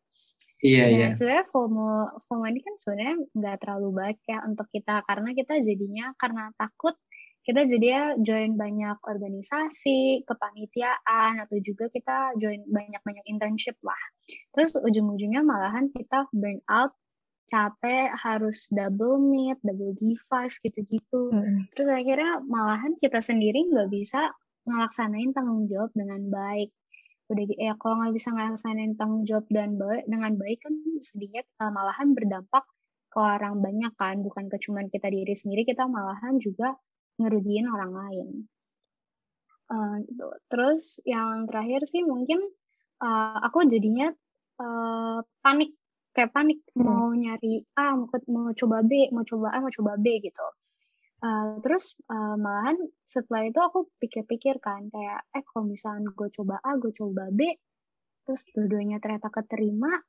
Iya, 0.61 0.85
nah, 0.85 0.89
iya. 0.93 1.07
sebenarnya 1.17 1.45
FOMO, 1.49 2.21
FOMO 2.29 2.45
ini 2.45 2.61
kan 2.61 2.75
sebenarnya 2.77 3.15
nggak 3.33 3.57
terlalu 3.65 3.89
baik 3.97 4.19
ya 4.29 4.45
untuk 4.45 4.69
kita 4.69 5.01
karena 5.09 5.33
kita 5.33 5.57
jadinya 5.57 6.13
karena 6.21 6.53
takut 6.53 6.93
kita 7.41 7.65
jadi 7.65 7.87
ya 7.89 8.03
join 8.21 8.53
banyak 8.53 9.01
organisasi, 9.01 10.21
kepanitiaan 10.29 11.41
atau 11.41 11.57
juga 11.65 11.89
kita 11.89 12.37
join 12.37 12.61
banyak-banyak 12.69 13.25
internship 13.25 13.73
lah. 13.81 13.97
Terus 14.53 14.77
ujung-ujungnya 14.77 15.41
malahan 15.41 15.89
kita 15.89 16.29
burn 16.29 16.61
out, 16.69 16.93
capek, 17.51 18.15
harus 18.15 18.71
double 18.71 19.19
meet, 19.19 19.59
double 19.59 19.91
device 19.99 20.55
gitu-gitu. 20.63 21.35
Hmm. 21.35 21.67
Terus 21.75 21.91
akhirnya 21.91 22.39
malahan 22.47 22.95
kita 23.03 23.19
sendiri 23.19 23.67
nggak 23.67 23.91
bisa 23.91 24.31
ngelaksanain 24.63 25.35
tanggung 25.35 25.67
jawab 25.67 25.91
dengan 25.91 26.31
baik 26.31 26.71
udah 27.31 27.45
ya 27.55 27.73
kalau 27.79 28.03
nggak 28.03 28.13
bisa 28.19 28.29
ngelaksanain 28.35 28.93
tanggung 28.99 29.23
jawab 29.23 29.47
dan 29.47 29.79
baik 29.79 30.03
dengan 30.03 30.35
baik 30.35 30.59
kan 30.59 30.75
sedikit 30.99 31.47
uh, 31.63 31.71
malahan 31.71 32.11
berdampak 32.11 32.67
ke 33.07 33.17
orang 33.19 33.63
banyak 33.63 33.93
kan 33.95 34.19
bukan 34.19 34.51
ke 34.51 34.59
cuman 34.59 34.91
kita 34.91 35.07
diri 35.07 35.31
sendiri 35.31 35.63
kita 35.63 35.87
malahan 35.87 36.43
juga 36.43 36.75
ngerugiin 37.23 37.71
orang 37.71 37.91
lain 37.95 38.27
uh, 39.71 39.95
gitu. 40.03 40.27
terus 40.51 40.99
yang 41.07 41.47
terakhir 41.47 41.87
sih 41.87 42.03
mungkin 42.03 42.43
uh, 42.99 43.39
aku 43.47 43.63
jadinya 43.71 44.11
uh, 44.59 45.23
panik 45.39 45.71
kayak 46.11 46.31
panik 46.35 46.59
hmm. 46.75 46.83
mau 46.83 47.11
nyari 47.15 47.63
A 47.79 47.95
mau, 47.95 48.07
mau 48.27 48.51
coba 48.55 48.83
B 48.83 49.09
mau 49.15 49.23
coba 49.23 49.55
A 49.55 49.57
mau 49.63 49.71
coba 49.71 49.95
B 49.99 50.19
gitu 50.19 50.45
Uh, 51.21 51.61
terus 51.61 51.93
uh, 52.09 52.33
malahan 52.33 52.81
setelah 53.05 53.45
itu 53.45 53.61
aku 53.61 53.85
pikir-pikir 54.01 54.57
kan 54.57 54.89
kayak 54.89 55.21
eh 55.37 55.45
kalau 55.45 55.69
misalnya 55.69 56.09
gue 56.17 56.33
coba 56.33 56.57
A, 56.65 56.81
gue 56.81 56.89
coba 56.97 57.29
B, 57.29 57.45
terus 58.25 58.41
dua-duanya 58.57 58.97
ternyata 58.97 59.29
keterima, 59.29 60.01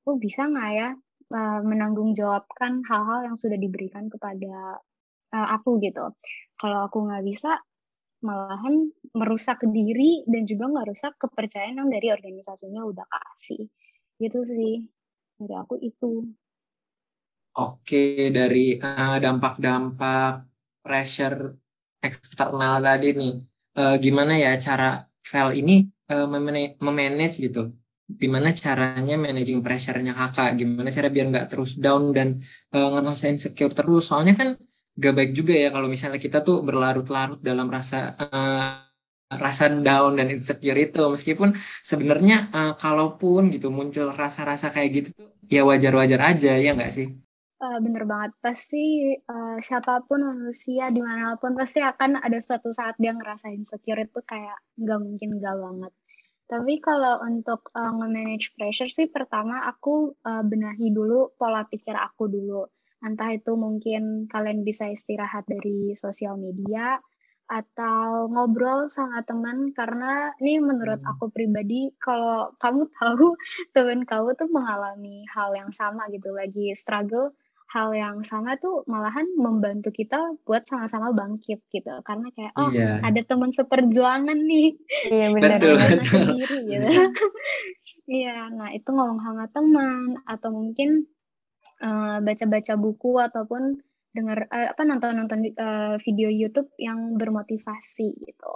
gue 0.00 0.16
bisa 0.16 0.48
nggak 0.48 0.70
ya 0.72 0.88
uh, 1.36 1.60
menanggung 1.60 2.16
jawabkan 2.16 2.80
hal-hal 2.88 3.28
yang 3.28 3.36
sudah 3.36 3.60
diberikan 3.60 4.08
kepada 4.08 4.80
uh, 5.36 5.48
aku 5.60 5.76
gitu. 5.84 6.08
Kalau 6.56 6.88
aku 6.88 7.04
nggak 7.04 7.20
bisa, 7.20 7.60
malahan 8.24 8.88
merusak 9.12 9.60
diri 9.68 10.24
dan 10.24 10.48
juga 10.48 10.72
nggak 10.72 10.88
rusak 10.88 11.12
kepercayaan 11.20 11.84
yang 11.84 11.92
dari 11.92 12.08
organisasinya 12.16 12.80
udah 12.88 13.04
kasih. 13.04 13.68
Gitu 14.16 14.40
sih 14.48 14.88
dari 15.40 15.54
aku 15.56 15.74
itu. 15.80 16.28
Oke, 17.56 18.28
dari 18.30 18.76
uh, 18.76 19.16
dampak-dampak 19.16 20.44
pressure 20.84 21.56
eksternal 22.04 22.84
tadi 22.84 23.16
nih, 23.16 23.34
uh, 23.80 23.96
gimana 23.96 24.36
ya 24.36 24.54
cara 24.60 25.02
file 25.24 25.56
ini 25.58 25.88
uh, 26.12 26.28
memanage 26.78 27.40
gitu? 27.40 27.72
Gimana 28.10 28.52
caranya 28.52 29.16
managing 29.16 29.64
pressure-nya 29.64 30.12
kakak? 30.12 30.60
Gimana 30.60 30.92
cara 30.92 31.08
biar 31.08 31.26
nggak 31.32 31.46
terus 31.50 31.74
down 31.80 32.12
dan 32.12 32.38
uh, 32.76 33.00
ngerasain 33.00 33.38
secure 33.40 33.72
terus? 33.72 34.12
Soalnya 34.12 34.34
kan 34.36 34.48
gak 35.00 35.14
baik 35.16 35.32
juga 35.32 35.54
ya 35.56 35.72
kalau 35.72 35.88
misalnya 35.88 36.20
kita 36.20 36.44
tuh 36.44 36.60
berlarut-larut 36.66 37.40
dalam 37.40 37.70
rasa 37.72 38.18
uh, 38.20 38.89
rasa 39.30 39.70
down 39.70 40.18
dan 40.18 40.26
insecure 40.34 40.76
itu. 40.76 41.02
Meskipun 41.06 41.54
sebenarnya 41.86 42.50
uh, 42.50 42.72
kalaupun 42.74 43.54
gitu 43.54 43.70
muncul 43.70 44.10
rasa-rasa 44.10 44.74
kayak 44.74 44.90
gitu 44.90 45.08
tuh 45.14 45.30
ya 45.46 45.62
wajar-wajar 45.62 46.20
aja 46.34 46.58
ya 46.58 46.74
nggak 46.74 46.92
sih? 46.92 47.08
Uh, 47.60 47.78
bener 47.78 48.08
banget. 48.08 48.32
Pasti 48.42 49.14
uh, 49.14 49.60
siapa 49.62 50.02
pun 50.08 50.24
manusia 50.24 50.88
di 50.88 51.04
mana 51.04 51.36
pun 51.36 51.54
pasti 51.54 51.78
akan 51.84 52.18
ada 52.24 52.40
suatu 52.40 52.72
saat 52.72 52.96
dia 52.96 53.12
ngerasain 53.12 53.62
secure 53.68 54.00
itu 54.02 54.18
kayak 54.24 54.58
nggak 54.80 54.98
mungkin 54.98 55.28
nggak 55.38 55.56
banget. 55.60 55.92
Tapi 56.50 56.82
kalau 56.82 57.22
untuk 57.22 57.70
uh, 57.78 57.94
nge-manage 57.94 58.58
pressure 58.58 58.90
sih 58.90 59.06
pertama 59.06 59.70
aku 59.70 60.18
uh, 60.26 60.42
benahi 60.42 60.90
dulu 60.90 61.30
pola 61.38 61.62
pikir 61.62 61.94
aku 61.94 62.26
dulu. 62.26 62.66
Entah 63.06 63.30
itu 63.32 63.54
mungkin 63.54 64.26
kalian 64.26 64.66
bisa 64.66 64.90
istirahat 64.90 65.46
dari 65.46 65.94
sosial 65.94 66.36
media 66.36 66.98
atau 67.50 68.30
ngobrol 68.30 68.86
sama 68.94 69.26
teman 69.26 69.74
karena 69.74 70.30
ini 70.38 70.62
menurut 70.62 71.02
hmm. 71.02 71.10
aku 71.10 71.34
pribadi 71.34 71.90
kalau 71.98 72.54
kamu 72.62 72.86
tahu 73.02 73.34
teman 73.74 74.06
kamu 74.06 74.38
tuh 74.38 74.46
mengalami 74.54 75.26
hal 75.34 75.50
yang 75.58 75.74
sama 75.74 76.06
gitu 76.14 76.30
lagi 76.30 76.70
struggle 76.78 77.34
hal 77.70 77.94
yang 77.94 78.22
sama 78.26 78.58
tuh 78.58 78.82
malahan 78.90 79.26
membantu 79.38 79.94
kita 79.94 80.18
buat 80.42 80.66
sama-sama 80.66 81.14
bangkit 81.14 81.62
gitu 81.70 82.02
karena 82.02 82.26
kayak 82.34 82.54
oh 82.58 82.70
iya. 82.74 82.98
ada 82.98 83.22
teman 83.22 83.54
seperjuangan 83.54 84.38
nih 84.38 84.74
iya 85.06 85.26
benar 85.34 85.58
betul, 85.58 85.74
betul. 85.78 86.02
sendiri 86.02 86.58
gitu 86.66 86.86
iya 88.22 88.50
nah 88.50 88.74
itu 88.74 88.90
ngomong 88.90 89.22
sama 89.22 89.46
teman 89.54 90.18
atau 90.26 90.50
mungkin 90.50 91.06
uh, 91.78 92.18
baca-baca 92.22 92.74
buku 92.74 93.22
ataupun 93.22 93.78
dengar 94.10 94.50
uh, 94.50 94.74
apa 94.74 94.82
nonton-nonton 94.82 95.54
uh, 95.54 95.94
video 96.02 96.30
YouTube 96.30 96.70
yang 96.78 97.14
bermotivasi 97.14 98.10
gitu 98.26 98.52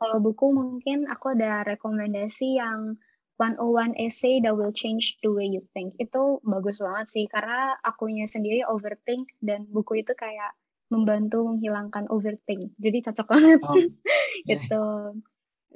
kalau 0.00 0.16
buku 0.16 0.56
mungkin 0.56 1.04
aku 1.12 1.36
ada 1.36 1.60
rekomendasi 1.60 2.56
yang 2.56 2.96
101 3.36 3.96
essay 4.00 4.40
that 4.40 4.56
will 4.56 4.72
change 4.72 5.20
the 5.20 5.28
way 5.28 5.48
you 5.48 5.60
think. 5.76 5.92
Itu 6.00 6.40
bagus 6.40 6.80
banget 6.80 7.08
sih 7.08 7.24
karena 7.28 7.76
akunya 7.84 8.24
sendiri 8.24 8.64
overthink 8.64 9.28
dan 9.44 9.68
buku 9.68 10.00
itu 10.00 10.16
kayak 10.16 10.56
membantu 10.88 11.48
menghilangkan 11.48 12.08
overthink. 12.08 12.72
Jadi 12.80 13.12
cocok 13.12 13.26
banget. 13.28 13.60
Oh, 13.64 13.76
gitu. 14.50 14.84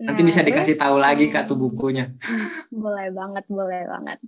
Nah, 0.01 0.13
Nanti 0.13 0.23
bisa 0.25 0.41
dikasih 0.41 0.77
tahu 0.77 0.97
lagi 0.97 1.29
Kak 1.29 1.49
tuh 1.49 1.61
bukunya. 1.61 2.13
boleh 2.73 3.13
banget, 3.13 3.45
boleh 3.49 3.89
banget. 3.89 4.19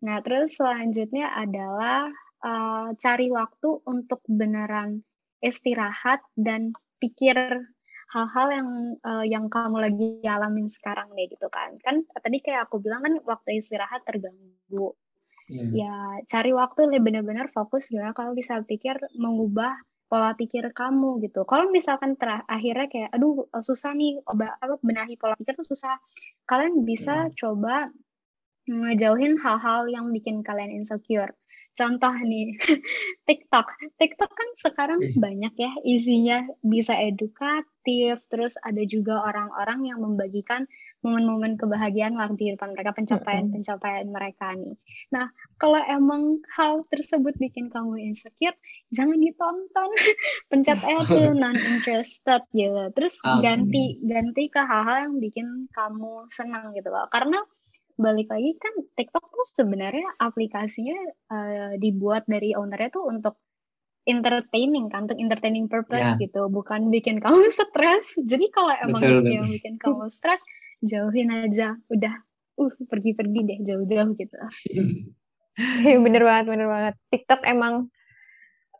Nah, 0.00 0.20
terus 0.24 0.56
selanjutnya 0.56 1.28
adalah 1.32 2.08
uh, 2.42 2.92
cari 2.98 3.30
waktu 3.30 3.82
untuk 3.86 4.20
beneran 4.26 5.06
istirahat 5.42 6.22
dan 6.38 6.70
pikir 7.02 7.34
hal-hal 8.12 8.48
yang 8.52 8.68
uh, 9.02 9.24
yang 9.24 9.46
kamu 9.48 9.76
lagi 9.80 10.08
alamin 10.22 10.68
sekarang 10.68 11.10
deh 11.16 11.26
gitu 11.32 11.48
kan. 11.48 11.80
Kan 11.80 12.04
tadi 12.12 12.38
kayak 12.44 12.68
aku 12.68 12.78
bilang 12.78 13.02
kan 13.02 13.14
waktu 13.24 13.58
istirahat 13.58 14.04
terganggu. 14.04 14.94
Yeah. 15.50 15.68
ya 15.74 15.96
cari 16.30 16.54
waktu 16.54 16.86
lebih 16.88 17.12
benar-benar 17.12 17.50
fokus 17.52 17.90
gimana 17.90 18.14
kalau 18.16 18.32
bisa 18.32 18.62
pikir 18.62 18.96
mengubah 19.18 19.74
pola 20.06 20.32
pikir 20.38 20.70
kamu 20.70 21.18
gitu. 21.24 21.42
Kalau 21.44 21.68
misalkan 21.68 22.14
ter 22.14 22.46
akhirnya 22.46 22.86
kayak 22.88 23.10
aduh 23.10 23.50
susah 23.60 23.92
nih 23.92 24.22
obat 24.28 24.54
apa 24.62 24.78
benahi 24.80 25.18
pola 25.18 25.34
pikir 25.36 25.58
tuh 25.58 25.66
susah. 25.66 25.98
Kalian 26.46 26.86
bisa 26.86 27.26
yeah. 27.26 27.34
coba 27.36 27.90
ngejauhin 28.70 29.42
hal-hal 29.42 29.90
yang 29.90 30.06
bikin 30.14 30.46
kalian 30.46 30.70
insecure 30.70 31.34
Contoh 31.72 32.12
nih, 32.12 32.52
TikTok. 33.28 33.66
TikTok 33.96 34.32
kan 34.32 34.48
sekarang 34.60 35.00
banyak 35.16 35.54
ya 35.56 35.72
isinya 35.88 36.44
bisa 36.60 36.92
edukatif, 37.00 38.20
terus 38.28 38.60
ada 38.60 38.84
juga 38.84 39.24
orang-orang 39.24 39.88
yang 39.88 40.04
membagikan 40.04 40.68
momen-momen 41.02 41.58
kebahagiaan 41.58 42.14
waktu 42.14 42.38
di 42.38 42.46
depan 42.54 42.78
mereka, 42.78 42.94
pencapaian-pencapaian 42.94 44.06
mereka 44.06 44.54
nih. 44.54 44.78
Nah, 45.10 45.26
kalau 45.58 45.82
emang 45.82 46.38
hal 46.54 46.86
tersebut 46.86 47.34
bikin 47.42 47.74
kamu 47.74 48.12
insecure, 48.14 48.54
jangan 48.94 49.18
ditonton. 49.18 49.90
Pencet 50.52 50.78
aja 50.78 51.22
non 51.42 51.58
interested 51.58 52.46
gitu. 52.54 52.84
Terus 52.94 53.18
ganti 53.42 53.98
ganti 54.06 54.46
ke 54.46 54.62
hal-hal 54.62 55.10
yang 55.10 55.16
bikin 55.18 55.66
kamu 55.74 56.30
senang 56.30 56.70
gitu 56.76 56.92
loh. 56.94 57.10
Karena 57.10 57.42
balik 57.98 58.28
lagi 58.32 58.56
kan 58.58 58.74
TikTok 58.96 59.24
tuh 59.28 59.46
sebenarnya 59.52 60.16
aplikasinya 60.18 60.98
uh, 61.28 61.72
dibuat 61.76 62.24
dari 62.26 62.56
ownernya 62.56 62.90
tuh 62.92 63.04
untuk 63.08 63.38
entertaining 64.02 64.90
kan 64.90 65.06
untuk 65.06 65.18
entertaining 65.22 65.70
purpose 65.70 66.02
yeah. 66.02 66.18
gitu 66.18 66.50
bukan 66.50 66.90
bikin 66.90 67.22
kamu 67.22 67.48
stres. 67.54 68.18
Jadi 68.18 68.50
kalau 68.50 68.74
emang 68.74 69.02
betul, 69.02 69.30
yang 69.30 69.48
bikin 69.48 69.78
kamu 69.78 70.10
stres 70.10 70.42
jauhin 70.82 71.30
aja. 71.30 71.78
Udah 71.90 72.14
uh 72.58 72.72
pergi-pergi 72.90 73.40
deh 73.46 73.58
jauh-jauh 73.62 74.12
gitu. 74.18 74.36
Bener 76.04 76.22
banget 76.24 76.44
bener 76.48 76.68
banget. 76.68 76.94
TikTok 77.12 77.44
emang 77.44 77.92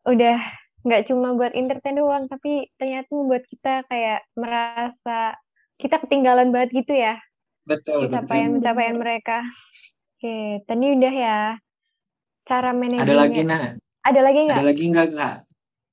udah 0.08 0.40
nggak 0.82 1.06
cuma 1.06 1.38
buat 1.38 1.54
entertain 1.54 1.94
doang 1.94 2.26
tapi 2.26 2.66
ternyata 2.74 3.06
membuat 3.14 3.46
kita 3.46 3.86
kayak 3.86 4.26
merasa 4.34 5.38
kita 5.78 6.02
ketinggalan 6.02 6.50
banget 6.50 6.82
gitu 6.82 6.98
ya 6.98 7.22
betul 7.62 8.10
pencapaian-pencapaian 8.10 8.96
mereka. 8.98 9.38
Oke, 10.18 10.62
tadi 10.66 10.86
udah 10.94 11.14
ya 11.14 11.40
cara 12.46 12.70
manajemennya. 12.74 13.06
Ada 13.06 13.14
lagi 13.16 13.42
nah? 13.42 13.62
Ada 14.02 14.20
lagi 14.22 14.40
nggak? 14.46 14.58
Ada 14.58 14.66
lagi 14.66 14.84
nggak 14.90 15.08
kak? 15.14 15.36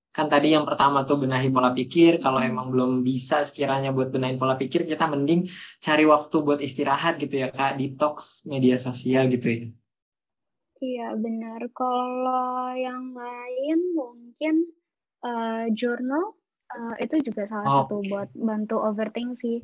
Kan 0.09 0.25
tadi 0.25 0.57
yang 0.57 0.65
pertama 0.65 1.05
tuh 1.05 1.21
benahi 1.21 1.53
pola 1.53 1.69
pikir. 1.69 2.17
Kalau 2.17 2.41
emang 2.41 2.73
belum 2.73 3.05
bisa 3.05 3.45
sekiranya 3.45 3.93
buat 3.93 4.09
benahi 4.09 4.35
pola 4.41 4.57
pikir, 4.57 4.89
kita 4.89 5.05
mending 5.05 5.45
cari 5.77 6.05
waktu 6.09 6.35
buat 6.41 6.59
istirahat 6.59 7.21
gitu 7.21 7.45
ya 7.45 7.53
kak, 7.53 7.77
detox 7.77 8.41
media 8.49 8.81
sosial 8.81 9.29
gitu 9.29 9.47
ya. 9.49 9.65
Iya 10.81 11.07
benar. 11.19 11.61
Kalau 11.69 12.73
yang 12.73 13.13
lain 13.13 13.79
mungkin 13.93 14.55
uh, 15.21 15.69
journal 15.77 16.33
uh, 16.73 16.95
itu 16.97 17.21
juga 17.21 17.45
salah 17.45 17.67
oh. 17.69 17.75
satu 17.85 18.01
buat 18.09 18.33
bantu 18.33 18.81
overthink 18.81 19.38
sih. 19.38 19.61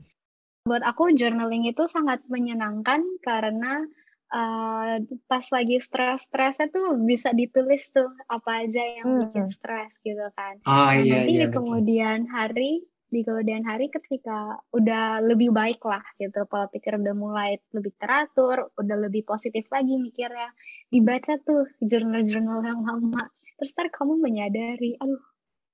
Buat 0.65 0.81
aku 0.81 1.13
journaling 1.13 1.69
itu 1.69 1.85
sangat 1.85 2.25
menyenangkan 2.25 3.05
karena 3.21 3.85
uh, 4.33 4.97
pas 5.29 5.45
lagi 5.53 5.77
stres-stresnya 5.77 6.73
tuh 6.73 6.97
bisa 7.05 7.29
ditulis 7.37 7.85
tuh 7.93 8.09
apa 8.25 8.65
aja 8.65 8.81
yang 8.81 9.05
hmm. 9.05 9.21
bikin 9.29 9.47
stres 9.53 9.93
gitu 10.01 10.25
kan. 10.33 10.57
Oh, 10.65 10.89
nah, 10.89 10.97
iya, 10.97 11.21
nanti 11.21 11.33
iya, 11.37 11.45
di 11.45 11.53
kemudian 11.53 12.25
hari 12.33 12.81
di 13.13 13.21
kemudian 13.21 13.61
hari 13.61 13.93
ketika 13.93 14.59
udah 14.73 15.21
lebih 15.21 15.53
baik 15.53 15.79
lah 15.85 16.01
gitu 16.17 16.43
pola 16.49 16.65
pikir 16.67 16.97
udah 16.97 17.15
mulai 17.15 17.61
lebih 17.71 17.93
teratur 18.01 18.73
udah 18.75 18.97
lebih 19.07 19.21
positif 19.23 19.69
lagi 19.69 19.95
mikirnya 20.01 20.49
dibaca 20.89 21.37
tuh 21.45 21.69
jurnal-jurnal 21.79 22.65
yang 22.65 22.81
lama 22.81 23.29
terus 23.55 23.71
ntar 23.77 23.93
kamu 23.93 24.19
menyadari 24.19 24.97
aduh 24.97 25.21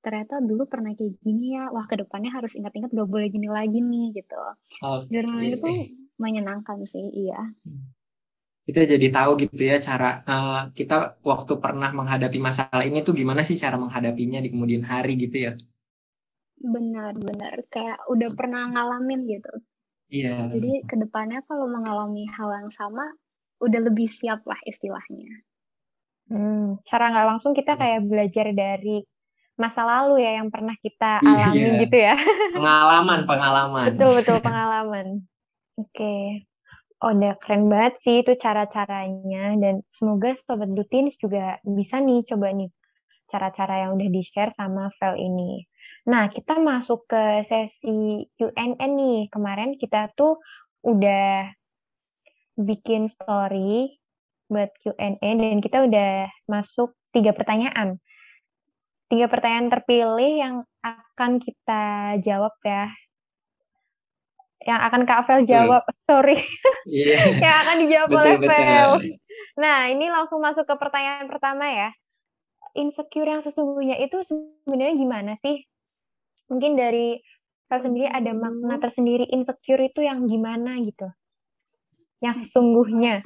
ternyata 0.01 0.41
dulu 0.41 0.65
pernah 0.65 0.91
kayak 0.97 1.21
gini 1.21 1.55
ya 1.55 1.69
wah 1.69 1.85
ke 1.85 1.95
depannya 2.01 2.33
harus 2.33 2.57
ingat-ingat 2.57 2.89
gak 2.89 3.09
boleh 3.09 3.29
gini 3.29 3.47
lagi 3.47 3.79
nih 3.79 4.17
gitu. 4.17 4.41
Okay. 4.81 5.07
jurnal 5.13 5.41
itu 5.45 5.69
menyenangkan 6.17 6.81
sih 6.85 7.05
iya. 7.13 7.41
Hmm. 7.65 7.93
Kita 8.61 8.85
jadi 8.85 9.07
tahu 9.09 9.31
gitu 9.41 9.61
ya 9.61 9.81
cara 9.81 10.21
uh, 10.25 10.61
kita 10.73 11.21
waktu 11.25 11.57
pernah 11.57 11.89
menghadapi 11.93 12.37
masalah 12.37 12.85
ini 12.85 13.01
tuh 13.01 13.17
gimana 13.17 13.41
sih 13.41 13.57
cara 13.57 13.77
menghadapinya 13.77 14.37
di 14.41 14.49
kemudian 14.53 14.85
hari 14.85 15.17
gitu 15.17 15.49
ya? 15.49 15.53
Benar 16.61 17.17
benar. 17.17 17.65
Kayak 17.73 18.05
udah 18.05 18.29
pernah 18.37 18.69
ngalamin 18.69 19.25
gitu. 19.25 19.53
Iya. 20.13 20.49
Jadi 20.53 20.85
ke 20.85 20.95
depannya 20.99 21.41
kalau 21.49 21.65
mengalami 21.71 22.29
hal 22.29 22.53
yang 22.61 22.69
sama 22.69 23.05
udah 23.61 23.81
lebih 23.81 24.09
siap 24.09 24.45
lah 24.45 24.57
istilahnya. 24.65 25.41
Hmm, 26.31 26.79
cara 26.87 27.11
nggak 27.11 27.27
langsung 27.27 27.51
kita 27.51 27.75
iya. 27.75 27.79
kayak 27.81 28.01
belajar 28.07 28.47
dari 28.55 29.03
masa 29.61 29.85
lalu 29.85 30.25
ya 30.25 30.41
yang 30.41 30.49
pernah 30.49 30.73
kita 30.81 31.21
alami 31.21 31.61
iya. 31.61 31.81
gitu 31.85 31.97
ya 32.01 32.15
pengalaman 32.57 33.19
pengalaman 33.29 33.85
betul 33.93 34.11
betul 34.17 34.37
pengalaman 34.41 35.07
oke 35.77 35.87
okay. 35.93 36.49
Oh, 37.01 37.17
udah 37.17 37.33
keren 37.41 37.65
banget 37.65 37.97
sih 38.05 38.21
itu 38.21 38.37
cara-caranya 38.37 39.57
dan 39.57 39.81
semoga 39.97 40.37
sobat 40.37 40.69
Dutins 40.69 41.17
juga 41.17 41.57
bisa 41.65 41.97
nih 41.97 42.21
coba 42.29 42.53
nih 42.53 42.69
cara-cara 43.25 43.87
yang 43.87 43.97
udah 43.97 44.09
di-share 44.13 44.53
sama 44.53 44.93
Vel 45.01 45.17
ini. 45.17 45.65
Nah, 46.05 46.29
kita 46.29 46.61
masuk 46.61 47.09
ke 47.09 47.41
sesi 47.47 48.29
Q&A 48.37 48.85
nih. 48.85 49.33
Kemarin 49.33 49.81
kita 49.81 50.13
tuh 50.13 50.37
udah 50.85 51.49
bikin 52.61 53.09
story 53.09 53.97
buat 54.45 54.69
Q&A 54.85 55.17
dan 55.17 55.57
kita 55.57 55.89
udah 55.89 56.29
masuk 56.45 56.93
tiga 57.15 57.33
pertanyaan. 57.33 57.97
Tiga 59.11 59.27
pertanyaan 59.27 59.67
terpilih 59.67 60.31
yang 60.39 60.55
akan 60.79 61.43
kita 61.43 62.15
jawab 62.23 62.55
ya 62.63 62.87
yang 64.61 64.79
akan 64.81 65.09
Kak 65.09 65.25
Vel 65.25 65.41
jawab. 65.49 65.81
Betul. 65.85 66.05
Sorry. 66.05 66.37
Yeah. 66.85 67.25
yang 67.45 67.55
akan 67.65 67.75
dijawab 67.81 68.07
betul, 68.13 68.21
oleh 68.21 68.37
Vel. 68.45 68.91
Nah, 69.57 69.89
ini 69.89 70.05
langsung 70.07 70.39
masuk 70.41 70.69
ke 70.69 70.75
pertanyaan 70.77 71.25
pertama 71.25 71.65
ya. 71.65 71.89
Insecure 72.77 73.27
yang 73.27 73.43
sesungguhnya 73.43 73.99
itu 73.99 74.21
sebenarnya 74.23 74.95
gimana 74.95 75.33
sih? 75.41 75.65
Mungkin 76.47 76.77
dari 76.77 77.19
Vel 77.67 77.81
sendiri 77.81 78.07
ada 78.07 78.31
makna 78.37 78.77
tersendiri 78.77 79.25
insecure 79.33 79.81
itu 79.81 80.05
yang 80.05 80.29
gimana 80.29 80.77
gitu? 80.85 81.09
Yang 82.21 82.47
sesungguhnya 82.47 83.25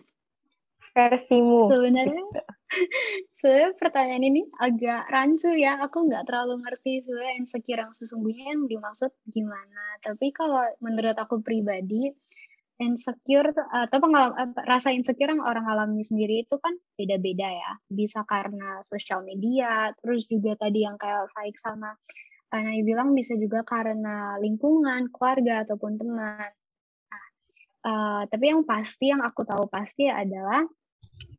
versimu. 0.96 1.68
Sebenarnya 1.68 2.22
gitu. 2.32 2.42
Sebenarnya 3.38 3.72
pertanyaan 3.78 4.26
ini 4.26 4.42
agak 4.58 5.08
rancu 5.10 5.54
ya. 5.54 5.80
Aku 5.86 6.10
nggak 6.10 6.26
terlalu 6.26 6.66
ngerti 6.66 7.06
sebenarnya 7.06 7.36
insecure 7.40 7.82
yang 7.82 7.94
sesungguhnya 7.94 8.46
yang 8.54 8.64
dimaksud 8.66 9.12
gimana. 9.30 9.84
Tapi 10.02 10.34
kalau 10.34 10.66
menurut 10.82 11.16
aku 11.16 11.40
pribadi, 11.46 12.10
insecure 12.76 13.56
atau 13.56 13.98
pengalaman 14.04 14.52
rasa 14.68 14.92
insecure 14.92 15.32
yang 15.32 15.44
orang 15.46 15.64
alami 15.64 16.04
sendiri 16.04 16.44
itu 16.44 16.56
kan 16.60 16.76
beda-beda 17.00 17.48
ya. 17.48 17.72
Bisa 17.88 18.28
karena 18.28 18.84
sosial 18.84 19.24
media, 19.24 19.96
terus 20.04 20.28
juga 20.28 20.60
tadi 20.60 20.84
yang 20.84 21.00
kayak 21.00 21.32
Faik 21.32 21.56
sama 21.56 21.96
Nai 22.56 22.88
bilang 22.88 23.12
bisa 23.12 23.36
juga 23.36 23.68
karena 23.68 24.40
lingkungan, 24.40 25.12
keluarga 25.12 25.68
ataupun 25.68 26.00
teman. 26.00 26.52
Uh, 27.86 28.24
tapi 28.32 28.50
yang 28.50 28.64
pasti 28.66 29.12
yang 29.12 29.22
aku 29.22 29.46
tahu 29.46 29.68
pasti 29.70 30.08
adalah 30.10 30.64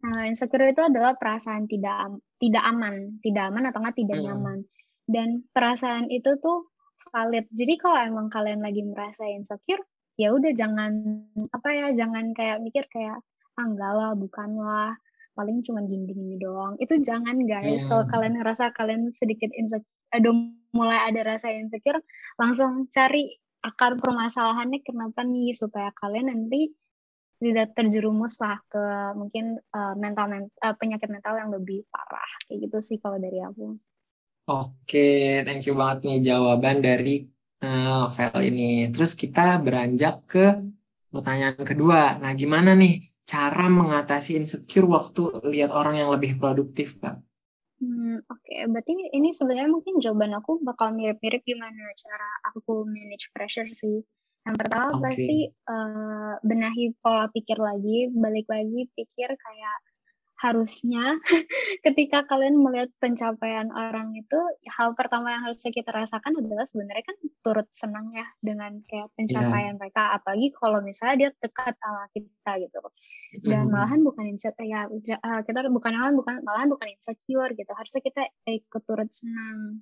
uh, 0.05 0.25
insecure 0.29 0.71
itu 0.71 0.83
adalah 0.83 1.17
perasaan 1.17 1.67
tidak 1.67 2.21
tidak 2.39 2.65
aman, 2.65 3.19
tidak 3.25 3.45
aman 3.51 3.65
atau 3.71 3.79
nggak 3.83 3.97
tidak 3.97 4.19
hmm. 4.21 4.27
nyaman. 4.29 4.59
Dan 5.07 5.29
perasaan 5.55 6.11
itu 6.11 6.35
tuh 6.43 6.67
valid. 7.15 7.47
Jadi 7.55 7.75
kalau 7.79 7.99
emang 8.03 8.27
kalian 8.29 8.61
lagi 8.61 8.83
merasa 8.83 9.25
insecure, 9.31 9.83
ya 10.19 10.35
udah 10.35 10.53
jangan 10.53 10.93
apa 11.55 11.69
ya, 11.73 11.87
jangan 11.95 12.35
kayak 12.35 12.61
mikir 12.61 12.85
kayak 12.91 13.23
ah 13.57 13.65
enggak 13.65 13.93
lah, 13.95 14.12
bukanlah 14.12 14.99
paling 15.37 15.61
cuma 15.65 15.85
gini-gini 15.85 16.37
doang. 16.41 16.77
Itu 16.81 17.01
jangan 17.01 17.37
guys. 17.47 17.85
Hmm. 17.85 17.89
Kalau 17.89 18.05
kalian 18.11 18.35
ngerasa 18.41 18.75
kalian 18.75 19.12
sedikit 19.17 19.53
insecure, 19.55 19.89
ada 20.12 20.31
mulai 20.77 20.99
ada 21.09 21.21
rasa 21.25 21.53
insecure, 21.53 22.03
langsung 22.37 22.89
cari 22.93 23.37
akar 23.65 23.99
permasalahannya 23.99 24.85
kenapa 24.87 25.27
nih 25.27 25.51
supaya 25.57 25.91
kalian 25.99 26.31
nanti 26.31 26.71
tidak 27.37 27.77
terjerumus 27.77 28.40
lah 28.40 28.57
ke 28.68 28.85
mungkin 29.12 29.61
uh, 29.77 29.94
mental 29.96 30.27
men 30.33 30.44
uh, 30.64 30.72
penyakit 30.77 31.12
mental 31.12 31.37
yang 31.37 31.53
lebih 31.53 31.85
parah 31.92 32.31
kayak 32.49 32.68
gitu 32.68 32.79
sih 32.81 32.96
kalau 32.96 33.20
dari 33.20 33.44
aku. 33.44 33.77
Oke, 34.46 35.42
thank 35.42 35.66
you 35.66 35.75
banget 35.75 36.07
nih 36.07 36.18
jawaban 36.33 36.79
dari 36.79 37.27
uh, 37.66 38.07
Vel 38.09 38.40
ini. 38.46 38.87
Terus 38.94 39.18
kita 39.18 39.59
beranjak 39.59 40.22
ke 40.31 40.46
pertanyaan 41.11 41.59
kedua. 41.66 42.22
Nah, 42.22 42.31
gimana 42.38 42.79
nih 42.79 43.11
cara 43.27 43.66
mengatasi 43.66 44.38
insecure 44.38 44.87
waktu 44.87 45.42
lihat 45.51 45.75
orang 45.75 45.99
yang 45.99 46.11
lebih 46.14 46.38
produktif, 46.38 46.94
Kak? 47.03 47.18
Hmm, 47.83 48.22
oke. 48.22 48.40
Okay. 48.40 48.64
Berarti 48.70 48.94
ini 49.12 49.35
sebenarnya 49.35 49.68
mungkin 49.68 50.01
jawaban 50.01 50.33
aku 50.38 50.62
bakal 50.64 50.94
mirip-mirip 50.94 51.42
gimana 51.44 51.92
cara 51.99 52.29
aku 52.55 52.87
manage 52.87 53.29
pressure 53.35 53.68
sih. 53.75 54.01
Yang 54.46 54.56
pertama 54.62 54.88
okay. 54.94 55.02
pasti 55.11 55.38
uh, 55.66 56.35
benahi 56.46 56.94
pola 57.02 57.26
pikir 57.35 57.59
lagi, 57.59 58.14
balik 58.14 58.46
lagi 58.46 58.87
pikir 58.94 59.35
kayak 59.35 59.78
harusnya 60.37 61.16
ketika 61.87 62.28
kalian 62.28 62.61
melihat 62.61 62.92
pencapaian 63.00 63.72
orang 63.72 64.12
itu 64.12 64.37
hal 64.68 64.92
pertama 64.92 65.32
yang 65.32 65.48
harus 65.48 65.64
kita 65.64 65.88
rasakan 65.88 66.37
adalah 66.37 66.68
sebenarnya 66.68 67.04
kan 67.09 67.16
turut 67.40 67.68
senang 67.72 68.12
ya 68.12 68.28
dengan 68.44 68.85
kayak 68.85 69.09
pencapaian 69.16 69.72
yeah. 69.72 69.78
mereka 69.80 70.12
apalagi 70.12 70.52
kalau 70.52 70.85
misalnya 70.85 71.16
dia 71.16 71.30
dekat 71.40 71.72
sama 71.80 72.04
kita 72.12 72.50
gitu 72.68 72.78
dan 73.48 73.64
mm. 73.64 73.72
malahan 73.72 74.00
bukan 74.04 74.24
insecure 74.28 74.68
ya 74.68 74.85
eh, 74.92 75.40
kita 75.48 75.72
bukan 75.72 75.92
malahan 75.96 76.14
bukan 76.20 76.35
malahan 76.44 76.68
bukan 76.68 76.88
insecure 76.92 77.50
gitu 77.56 77.72
harusnya 77.72 78.02
kita 78.04 78.22
ikut 78.44 78.82
turut 78.85 79.09
senang 79.16 79.80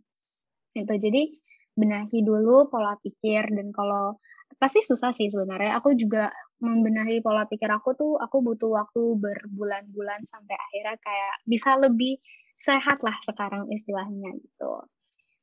gitu 0.79 0.95
jadi 0.95 1.35
benahi 1.75 2.23
dulu 2.23 2.71
pola 2.71 2.95
pikir 3.03 3.51
dan 3.51 3.75
kalau 3.75 4.23
pasti 4.59 4.81
susah 4.85 5.11
sih 5.11 5.29
sebenarnya. 5.31 5.79
Aku 5.79 5.95
juga 5.95 6.31
membenahi 6.63 7.21
pola 7.21 7.45
pikir 7.45 7.69
aku 7.69 7.93
tuh 7.99 8.13
aku 8.17 8.41
butuh 8.41 8.71
waktu 8.73 9.03
berbulan-bulan 9.19 10.25
sampai 10.25 10.55
akhirnya 10.57 10.97
kayak 11.03 11.35
bisa 11.45 11.77
lebih 11.77 12.19
sehat 12.59 13.03
lah 13.05 13.17
sekarang 13.27 13.69
istilahnya 13.69 14.33
gitu. 14.41 14.75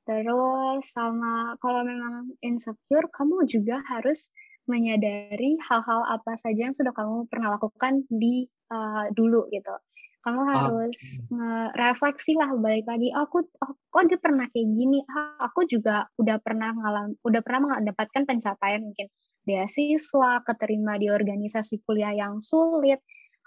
Terus 0.02 0.82
sama 0.90 1.54
kalau 1.62 1.86
memang 1.86 2.34
insecure, 2.42 3.06
kamu 3.14 3.46
juga 3.46 3.80
harus 3.86 4.34
menyadari 4.66 5.58
hal-hal 5.68 6.02
apa 6.10 6.38
saja 6.38 6.70
yang 6.70 6.76
sudah 6.76 6.94
kamu 6.94 7.26
pernah 7.30 7.58
lakukan 7.58 8.06
di 8.10 8.46
uh, 8.72 9.10
dulu 9.14 9.50
gitu 9.50 9.74
kamu 10.22 10.42
harus 10.54 10.98
okay. 11.18 11.66
refleksi 11.78 12.38
lah 12.38 12.54
balik 12.58 12.86
lagi 12.86 13.10
aku 13.10 13.42
oh, 13.42 13.74
kok 13.90 14.04
dia 14.06 14.22
pernah 14.22 14.46
kayak 14.54 14.70
gini 14.70 15.02
ah, 15.10 15.50
aku 15.50 15.66
juga 15.66 16.06
udah 16.22 16.38
pernah 16.38 16.72
ngalam 16.78 17.18
udah 17.26 17.42
pernah 17.42 17.82
mendapatkan 17.82 18.24
pencapaian 18.30 18.86
mungkin 18.86 19.10
beasiswa 19.42 20.46
keterima 20.46 21.02
di 21.02 21.10
organisasi 21.10 21.82
kuliah 21.90 22.14
yang 22.14 22.38
sulit 22.38 23.02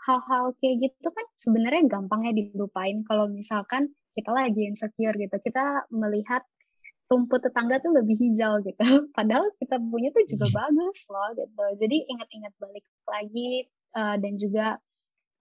hal-hal 0.04 0.52
kayak 0.58 0.90
gitu 0.90 1.08
kan 1.14 1.26
sebenarnya 1.38 1.86
gampangnya 1.86 2.34
dilupain 2.34 3.06
kalau 3.06 3.30
misalkan 3.30 3.94
kita 4.18 4.30
lagi 4.34 4.66
insecure 4.66 5.14
gitu 5.14 5.36
kita 5.40 5.86
melihat 5.94 6.42
rumput 7.10 7.40
tetangga 7.44 7.78
tuh 7.84 7.92
lebih 7.92 8.16
hijau 8.16 8.64
gitu. 8.64 8.80
Padahal 9.16 9.52
kita 9.60 9.76
punya 9.78 10.08
tuh 10.10 10.24
juga 10.24 10.46
Iya. 10.48 10.56
bagus 10.56 10.98
loh 11.12 11.28
gitu. 11.36 11.64
Jadi 11.84 11.96
ingat-ingat 12.10 12.52
balik 12.56 12.84
lagi 13.04 13.68
uh, 13.94 14.16
dan 14.16 14.32
juga 14.40 14.80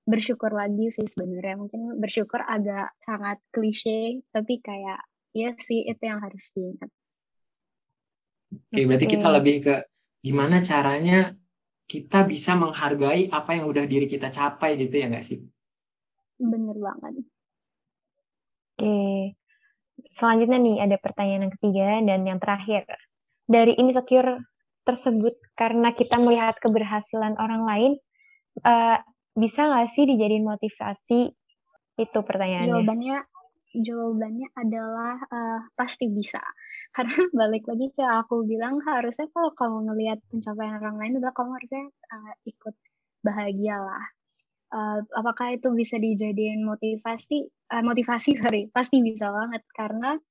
bersyukur 0.04 0.52
lagi 0.52 0.92
sih 0.92 1.08
sebenarnya. 1.08 1.56
Mungkin 1.60 2.00
bersyukur 2.00 2.44
agak 2.44 2.92
sangat 3.04 3.40
klise, 3.52 4.24
tapi 4.32 4.60
kayak 4.60 5.00
ya 5.34 5.56
sih 5.58 5.88
itu 5.88 6.04
yang 6.04 6.22
harus 6.22 6.44
diingat. 6.54 6.90
Oke, 8.54 8.86
berarti 8.86 9.08
kita 9.10 9.28
Oke. 9.32 9.36
lebih 9.42 9.56
ke 9.66 9.76
gimana 10.24 10.62
caranya 10.62 11.34
kita 11.90 12.24
bisa 12.24 12.56
menghargai 12.56 13.28
apa 13.28 13.60
yang 13.60 13.68
udah 13.68 13.84
diri 13.90 14.08
kita 14.08 14.30
capai 14.30 14.78
gitu 14.80 14.94
ya 14.94 15.10
nggak 15.10 15.26
sih? 15.26 15.40
Bener 16.40 16.78
banget. 16.78 17.14
Oke. 18.78 18.98
Selanjutnya 20.14 20.60
nih 20.62 20.78
ada 20.82 20.98
pertanyaan 21.02 21.50
yang 21.50 21.54
ketiga 21.58 21.88
dan 22.06 22.20
yang 22.26 22.40
terakhir. 22.42 22.86
Dari 23.50 23.74
insecure 23.78 24.42
tersebut 24.84 25.36
karena 25.56 25.96
kita 25.96 26.20
melihat 26.20 26.58
keberhasilan 26.60 27.38
orang 27.40 27.64
lain, 27.66 27.92
eh, 28.64 28.98
bisa 29.34 29.66
nggak 29.66 29.90
sih 29.94 30.04
dijadiin 30.06 30.46
motivasi? 30.46 31.20
Itu 31.98 32.20
pertanyaannya. 32.26 32.74
Jawabannya 32.74 33.18
jawabannya 33.74 34.48
adalah 34.54 35.18
uh, 35.30 35.60
pasti 35.74 36.10
bisa. 36.10 36.42
Karena 36.96 37.26
balik 37.34 37.66
lagi 37.66 37.90
ke 37.90 38.06
aku 38.06 38.46
bilang 38.46 38.78
harusnya 38.86 39.26
kalau 39.34 39.50
kamu 39.58 39.90
ngelihat 39.90 40.20
pencapaian 40.30 40.78
orang 40.78 40.98
lain 41.02 41.14
adalah 41.18 41.34
kamu 41.34 41.52
harusnya 41.58 41.86
uh, 42.14 42.34
ikut 42.46 42.76
bahagia 43.26 43.78
lah. 43.82 44.06
Uh, 44.74 45.00
apakah 45.18 45.54
itu 45.54 45.70
bisa 45.74 45.98
dijadiin 45.98 46.62
motivasi? 46.66 47.50
Uh, 47.74 47.82
motivasi 47.82 48.38
sorry, 48.42 48.70
pasti 48.70 49.02
bisa 49.02 49.34
banget 49.34 49.66
karena 49.74 50.22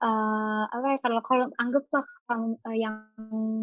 uh, 0.00 0.64
apa 0.66 0.86
ya 0.96 0.98
kalau 1.04 1.20
kalau 1.22 1.46
anggaplah 1.60 2.04
kamu 2.26 2.56
uh, 2.64 2.76
yang 2.76 2.96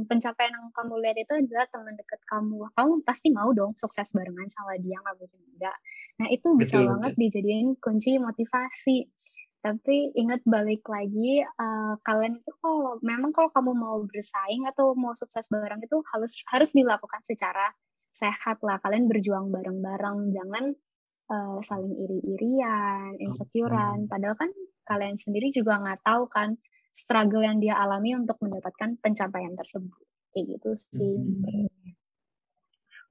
pencapaian 0.05 0.53
yang 0.53 0.69
kamu 0.71 0.93
lihat 1.01 1.17
itu 1.17 1.33
adalah 1.33 1.65
teman 1.73 1.97
dekat 1.97 2.21
kamu, 2.29 2.69
kamu 2.77 2.93
pasti 3.03 3.27
mau 3.33 3.49
dong 3.51 3.73
sukses 3.75 4.13
barengan 4.13 4.47
sama 4.53 4.77
dia 4.77 4.97
nggak 5.01 5.15
mungkin 5.17 5.41
enggak. 5.57 5.77
Nah 6.21 6.27
itu 6.29 6.47
bisa 6.57 6.81
Betul, 6.81 6.89
banget 6.93 7.13
dijadiin 7.17 7.67
kunci 7.81 8.17
motivasi. 8.21 9.09
Tapi 9.57 10.13
ingat 10.13 10.45
balik 10.45 10.85
lagi 10.85 11.41
uh, 11.43 11.97
kalian 12.05 12.39
itu 12.39 12.51
kalau 12.61 13.01
memang 13.01 13.33
kalau 13.33 13.49
kamu 13.51 13.73
mau 13.73 13.97
bersaing 14.05 14.63
atau 14.69 14.93
mau 14.93 15.17
sukses 15.17 15.49
bareng 15.49 15.81
itu 15.81 15.97
harus 16.13 16.31
harus 16.53 16.69
dilakukan 16.77 17.25
secara 17.25 17.73
sehat 18.13 18.61
lah. 18.61 18.77
Kalian 18.79 19.09
berjuang 19.09 19.49
bareng-bareng, 19.49 20.29
jangan 20.29 20.77
uh, 21.33 21.57
saling 21.65 21.93
iri-irian, 21.99 23.17
insecurean. 23.17 24.05
Padahal 24.05 24.37
kan 24.37 24.53
kalian 24.87 25.19
sendiri 25.19 25.51
juga 25.51 25.77
nggak 25.77 26.01
tahu 26.01 26.25
kan 26.31 26.55
struggle 26.95 27.43
yang 27.45 27.59
dia 27.59 27.77
alami 27.77 28.15
untuk 28.15 28.39
mendapatkan 28.41 28.97
pencapaian 28.97 29.53
tersebut. 29.53 30.01
Kayak 30.33 30.45
gitu 30.57 30.69
sih. 30.95 31.15
Hmm. 31.19 31.67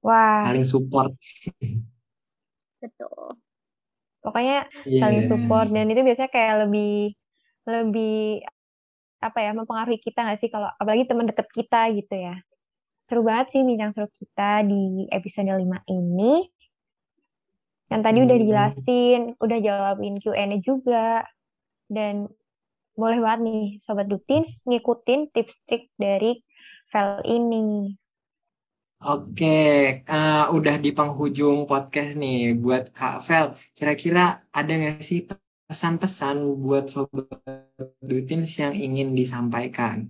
Wah, 0.01 0.43
Saling 0.45 0.67
support. 0.67 1.11
Betul. 2.77 3.37
pokoknya 4.21 4.67
Iya. 4.83 5.01
saling 5.07 5.23
support 5.25 5.67
dan 5.71 5.87
itu 5.87 6.03
biasanya 6.03 6.27
kayak 6.27 6.55
lebih 6.67 7.15
lebih 7.63 8.43
apa 9.17 9.39
ya 9.39 9.51
mempengaruhi 9.55 9.97
kita 9.97 10.19
nggak 10.21 10.37
sih 10.37 10.51
kalau 10.51 10.67
apalagi 10.67 11.07
teman 11.07 11.25
dekat 11.25 11.47
kita 11.49 11.89
gitu 11.95 12.11
ya. 12.11 12.35
Seru 13.07 13.23
banget 13.23 13.55
sih 13.55 13.61
bincang 13.63 13.95
seru 13.95 14.11
kita 14.19 14.67
di 14.67 15.07
episode 15.09 15.47
5 15.47 15.79
ini. 15.87 16.43
Yang 17.87 18.01
tadi 18.03 18.17
udah 18.19 18.35
Hmm. 18.35 18.43
dijelasin, 18.43 19.21
udah 19.39 19.57
jawabin 19.63 20.19
Q&A 20.19 20.59
juga. 20.59 21.23
Dan 21.87 22.27
boleh 22.97 23.19
banget 23.21 23.39
nih 23.47 23.65
Sobat 23.85 24.07
Dutins 24.11 24.61
ngikutin 24.67 25.31
tips 25.31 25.55
trik 25.65 25.89
dari 25.95 26.39
Vel 26.91 27.21
ini. 27.27 27.93
Oke, 28.97 29.57
eh, 30.01 30.45
udah 30.49 30.75
di 30.81 30.89
penghujung 30.89 31.69
podcast 31.69 32.17
nih 32.17 32.57
buat 32.57 32.89
Kak 32.97 33.21
Vel. 33.29 33.53
Kira-kira 33.77 34.41
ada 34.49 34.71
nggak 34.73 35.05
sih 35.05 35.21
pesan-pesan 35.69 36.57
buat 36.63 36.89
sobat 36.89 37.27
Dutins 38.01 38.57
yang 38.57 38.73
ingin 38.73 39.13
disampaikan? 39.13 40.09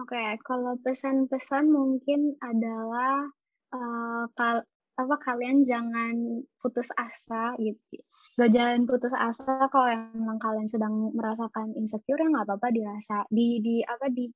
Oke, 0.00 0.18
kalau 0.42 0.74
pesan-pesan 0.82 1.70
mungkin 1.70 2.34
adalah 2.42 3.30
uh, 3.76 4.24
kal 4.34 4.64
apa 4.98 5.16
kalian 5.22 5.62
jangan 5.62 6.44
putus 6.58 6.90
asa 6.96 7.54
gitu. 7.62 8.02
Gak 8.40 8.56
jangan 8.56 8.88
putus 8.88 9.12
asa 9.12 9.68
kalau 9.68 9.84
emang 9.92 10.40
kalian 10.40 10.64
sedang 10.64 11.12
merasakan 11.12 11.76
insecure 11.76 12.16
ya 12.16 12.24
nggak 12.24 12.48
apa-apa 12.48 12.72
dirasa 12.72 13.28
di 13.28 13.60
di 13.60 13.84
apa 13.84 14.08
di 14.08 14.32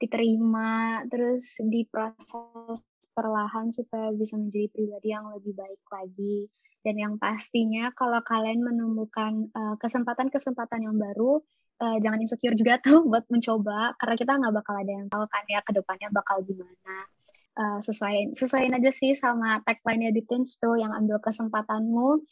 diterima 0.00 1.04
terus 1.12 1.60
diproses 1.60 2.80
perlahan 3.12 3.68
supaya 3.68 4.08
bisa 4.16 4.40
menjadi 4.40 4.72
pribadi 4.72 5.12
yang 5.12 5.28
lebih 5.36 5.52
baik 5.52 5.84
lagi. 5.92 6.48
Dan 6.80 6.96
yang 6.96 7.14
pastinya 7.20 7.92
kalau 7.92 8.24
kalian 8.24 8.64
menemukan 8.64 9.52
uh, 9.52 9.76
kesempatan-kesempatan 9.76 10.88
yang 10.88 10.96
baru 10.96 11.44
uh, 11.84 11.96
jangan 12.00 12.16
insecure 12.24 12.56
juga 12.56 12.80
tuh 12.80 13.04
buat 13.12 13.28
mencoba 13.28 13.92
karena 14.00 14.14
kita 14.16 14.40
nggak 14.40 14.54
bakal 14.56 14.74
ada 14.80 14.92
yang 15.04 15.08
tahu 15.12 15.28
kan 15.28 15.44
ya 15.52 15.60
ke 15.60 15.76
depannya 15.76 16.08
bakal 16.16 16.40
gimana. 16.40 16.96
Uh, 17.60 17.78
sesuaiin 17.84 18.32
sesuaiin 18.32 18.72
aja 18.72 18.88
sih 18.88 19.12
sama 19.12 19.60
tagline-nya 19.68 20.16
di 20.16 20.24
Teens 20.24 20.56
tuh 20.56 20.80
yang 20.80 20.96
ambil 20.96 21.20
kesempatanmu 21.20 22.24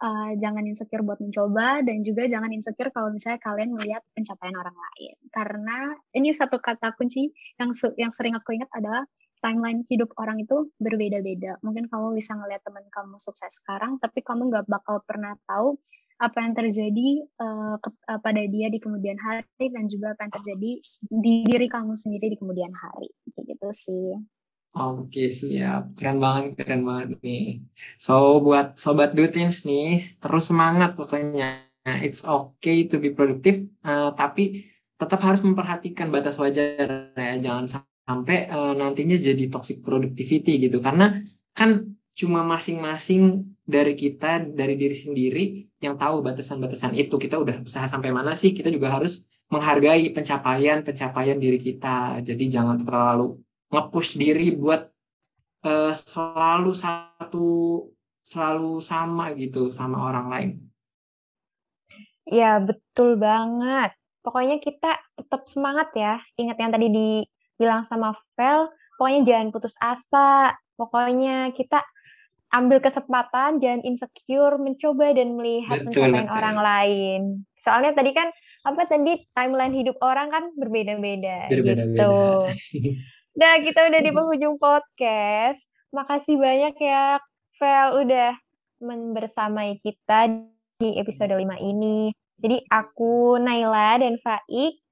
uh, 0.00 0.32
jangan 0.40 0.64
insecure 0.66 1.04
buat 1.04 1.20
mencoba 1.20 1.84
dan 1.84 2.02
juga 2.02 2.26
jangan 2.26 2.50
insecure 2.50 2.90
kalau 2.90 3.12
misalnya 3.14 3.38
kalian 3.42 3.76
melihat 3.76 4.02
pencapaian 4.16 4.56
orang 4.58 4.74
lain 4.74 5.14
karena 5.30 5.78
ini 6.16 6.34
satu 6.34 6.58
kata 6.58 6.96
kunci 6.98 7.30
yang 7.60 7.70
yang 8.00 8.10
sering 8.10 8.34
aku 8.34 8.56
ingat 8.56 8.70
adalah 8.74 9.06
timeline 9.44 9.84
hidup 9.92 10.08
orang 10.16 10.40
itu 10.40 10.72
berbeda-beda. 10.80 11.60
Mungkin 11.60 11.92
kamu 11.92 12.16
bisa 12.16 12.32
ngeliat 12.32 12.64
teman 12.64 12.88
kamu 12.88 13.20
sukses 13.20 13.52
sekarang, 13.60 14.00
tapi 14.00 14.24
kamu 14.24 14.48
nggak 14.48 14.64
bakal 14.64 15.04
pernah 15.04 15.36
tahu 15.44 15.76
apa 16.16 16.40
yang 16.40 16.54
terjadi 16.56 17.08
uh, 17.42 17.76
ke, 17.76 17.90
uh, 18.08 18.20
pada 18.24 18.40
dia 18.48 18.72
di 18.72 18.80
kemudian 18.80 19.20
hari 19.20 19.68
dan 19.68 19.90
juga 19.92 20.16
apa 20.16 20.24
yang 20.24 20.34
terjadi 20.40 20.70
di 21.12 21.34
diri 21.44 21.66
kamu 21.68 21.92
sendiri 21.92 22.32
di 22.32 22.38
kemudian 22.40 22.72
hari. 22.72 23.12
Gitu 23.36 23.68
sih. 23.76 24.16
Oke 24.74 25.30
siap, 25.30 25.94
keren 25.94 26.18
banget, 26.18 26.58
keren 26.58 26.82
banget 26.82 27.14
nih. 27.22 27.62
So 27.94 28.42
buat 28.42 28.74
sobat 28.74 29.14
Dutins 29.14 29.62
nih, 29.62 30.18
terus 30.18 30.50
semangat 30.50 30.98
pokoknya. 30.98 31.62
It's 31.84 32.24
okay 32.26 32.88
to 32.90 32.96
be 32.98 33.14
productive, 33.14 33.70
uh, 33.84 34.10
tapi 34.16 34.66
tetap 34.96 35.20
harus 35.20 35.44
memperhatikan 35.44 36.08
batas 36.08 36.40
wajar 36.40 37.12
ya, 37.12 37.36
jangan 37.38 37.86
sampai 38.08 38.48
uh, 38.48 38.72
nantinya 38.72 39.14
jadi 39.14 39.52
toxic 39.52 39.84
productivity 39.84 40.58
gitu. 40.58 40.80
Karena 40.80 41.12
kan 41.52 41.94
cuma 42.16 42.40
masing-masing 42.42 43.44
dari 43.68 43.92
kita, 43.94 44.42
dari 44.42 44.80
diri 44.80 44.96
sendiri 44.96 45.44
yang 45.84 46.00
tahu 46.00 46.24
batasan-batasan 46.24 46.96
itu. 46.96 47.14
Kita 47.20 47.36
udah 47.36 47.60
usaha 47.62 47.84
sampai 47.84 48.10
mana 48.16 48.32
sih? 48.32 48.56
Kita 48.56 48.72
juga 48.72 48.88
harus 48.88 49.20
menghargai 49.52 50.08
pencapaian-pencapaian 50.08 51.36
diri 51.36 51.60
kita. 51.60 52.24
Jadi 52.24 52.44
jangan 52.48 52.80
terlalu 52.80 53.43
nge-push 53.74 54.14
diri 54.14 54.54
buat 54.54 54.86
uh, 55.66 55.90
selalu 55.90 56.70
satu 56.70 57.48
selalu 58.24 58.80
sama 58.80 59.34
gitu 59.36 59.68
sama 59.68 60.00
orang 60.08 60.26
lain. 60.30 60.50
Ya, 62.24 62.56
betul 62.56 63.20
banget. 63.20 63.92
Pokoknya 64.24 64.56
kita 64.56 64.96
tetap 65.12 65.44
semangat 65.44 65.92
ya. 65.92 66.16
Ingat 66.40 66.56
yang 66.56 66.72
tadi 66.72 66.88
dibilang 66.88 67.84
sama 67.84 68.16
Vel, 68.40 68.72
pokoknya 68.96 69.20
jangan 69.28 69.48
putus 69.52 69.76
asa. 69.76 70.56
Pokoknya 70.74 71.52
kita 71.52 71.84
ambil 72.54 72.80
kesempatan, 72.80 73.60
jangan 73.60 73.82
insecure, 73.84 74.56
mencoba 74.56 75.12
dan 75.12 75.36
melihat 75.36 75.84
betul, 75.84 76.08
pencapaian 76.08 76.26
betul. 76.26 76.38
orang 76.40 76.56
lain. 76.58 77.20
Soalnya 77.60 77.92
tadi 77.92 78.10
kan 78.16 78.28
apa 78.64 78.88
tadi 78.88 79.20
timeline 79.36 79.76
hidup 79.76 80.00
orang 80.00 80.32
kan 80.32 80.48
berbeda-beda 80.56 81.52
Berbeda-beda. 81.52 82.00
gitu. 82.00 82.16
Nah, 83.34 83.58
kita 83.58 83.90
udah 83.90 84.00
di 84.00 84.10
penghujung 84.16 84.56
podcast. 84.62 85.58
Makasih 85.90 86.38
banyak 86.38 86.74
ya, 86.78 87.18
Vel, 87.58 87.88
udah 88.06 88.34
membersamai 88.82 89.78
kita 89.82 90.30
di 90.78 90.98
episode 90.98 91.34
5 91.34 91.42
ini. 91.62 92.10
Jadi 92.42 92.66
aku, 92.66 93.38
Naila, 93.38 94.02
dan 94.02 94.18
Faik 94.18 94.82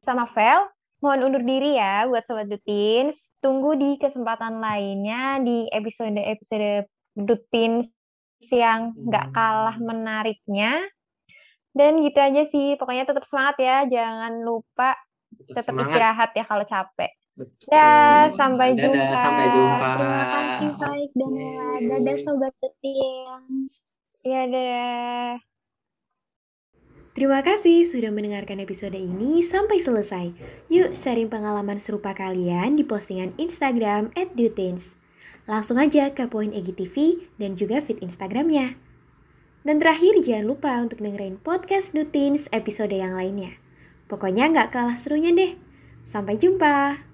sama 0.00 0.24
Vel 0.32 0.68
mohon 0.98 1.30
undur 1.30 1.42
diri 1.46 1.78
ya 1.78 2.08
buat 2.10 2.26
Sobat 2.26 2.50
Dutins. 2.50 3.16
Tunggu 3.38 3.78
di 3.78 4.00
kesempatan 4.00 4.58
lainnya 4.58 5.38
di 5.44 5.70
episode-episode 5.70 6.90
Dutins 7.14 7.86
yang 8.50 8.94
nggak 8.96 9.30
kalah 9.30 9.76
menariknya. 9.78 10.82
Dan 11.70 12.02
gitu 12.02 12.18
aja 12.18 12.42
sih, 12.48 12.74
pokoknya 12.74 13.06
tetap 13.06 13.22
semangat 13.28 13.56
ya. 13.62 13.76
Jangan 13.86 14.42
lupa 14.42 14.98
tetap 15.46 15.76
istirahat 15.76 16.34
ya 16.34 16.44
kalau 16.48 16.64
capek. 16.66 17.17
Betul. 17.38 17.70
Dah, 17.70 18.26
sampai 18.34 18.74
Dadah, 18.74 18.90
jumpa. 18.90 19.14
sampai 19.22 19.46
jumpa. 19.54 19.88
Terima 19.94 20.24
kasih 20.26 20.68
Baik 20.74 21.10
dan. 21.14 21.32
Dadah 21.86 22.16
Sobat. 22.18 22.54
Iya, 24.26 24.40
dadah. 24.50 25.32
Terima 27.14 27.42
kasih 27.42 27.82
sudah 27.82 28.10
mendengarkan 28.14 28.62
episode 28.62 28.94
ini 28.94 29.42
sampai 29.42 29.78
selesai. 29.78 30.34
Yuk 30.70 30.94
sharing 30.94 31.30
pengalaman 31.30 31.78
serupa 31.82 32.14
kalian 32.14 32.78
di 32.78 32.86
postingan 32.86 33.34
Instagram 33.38 34.14
@dutins. 34.34 34.98
Langsung 35.46 35.82
aja 35.82 36.14
ke 36.14 36.26
Poin 36.30 36.50
Egi 36.54 36.74
TV 36.74 36.94
dan 37.38 37.58
juga 37.58 37.82
feed 37.82 38.02
Instagramnya. 38.02 38.78
Dan 39.66 39.82
terakhir 39.82 40.18
jangan 40.22 40.46
lupa 40.46 40.72
untuk 40.78 41.02
dengerin 41.02 41.42
podcast 41.42 41.90
Dutins 41.90 42.46
episode 42.54 42.94
yang 42.94 43.18
lainnya. 43.18 43.58
Pokoknya 44.06 44.50
nggak 44.54 44.70
kalah 44.70 44.94
serunya 44.94 45.34
deh. 45.34 45.58
Sampai 46.06 46.38
jumpa. 46.38 47.07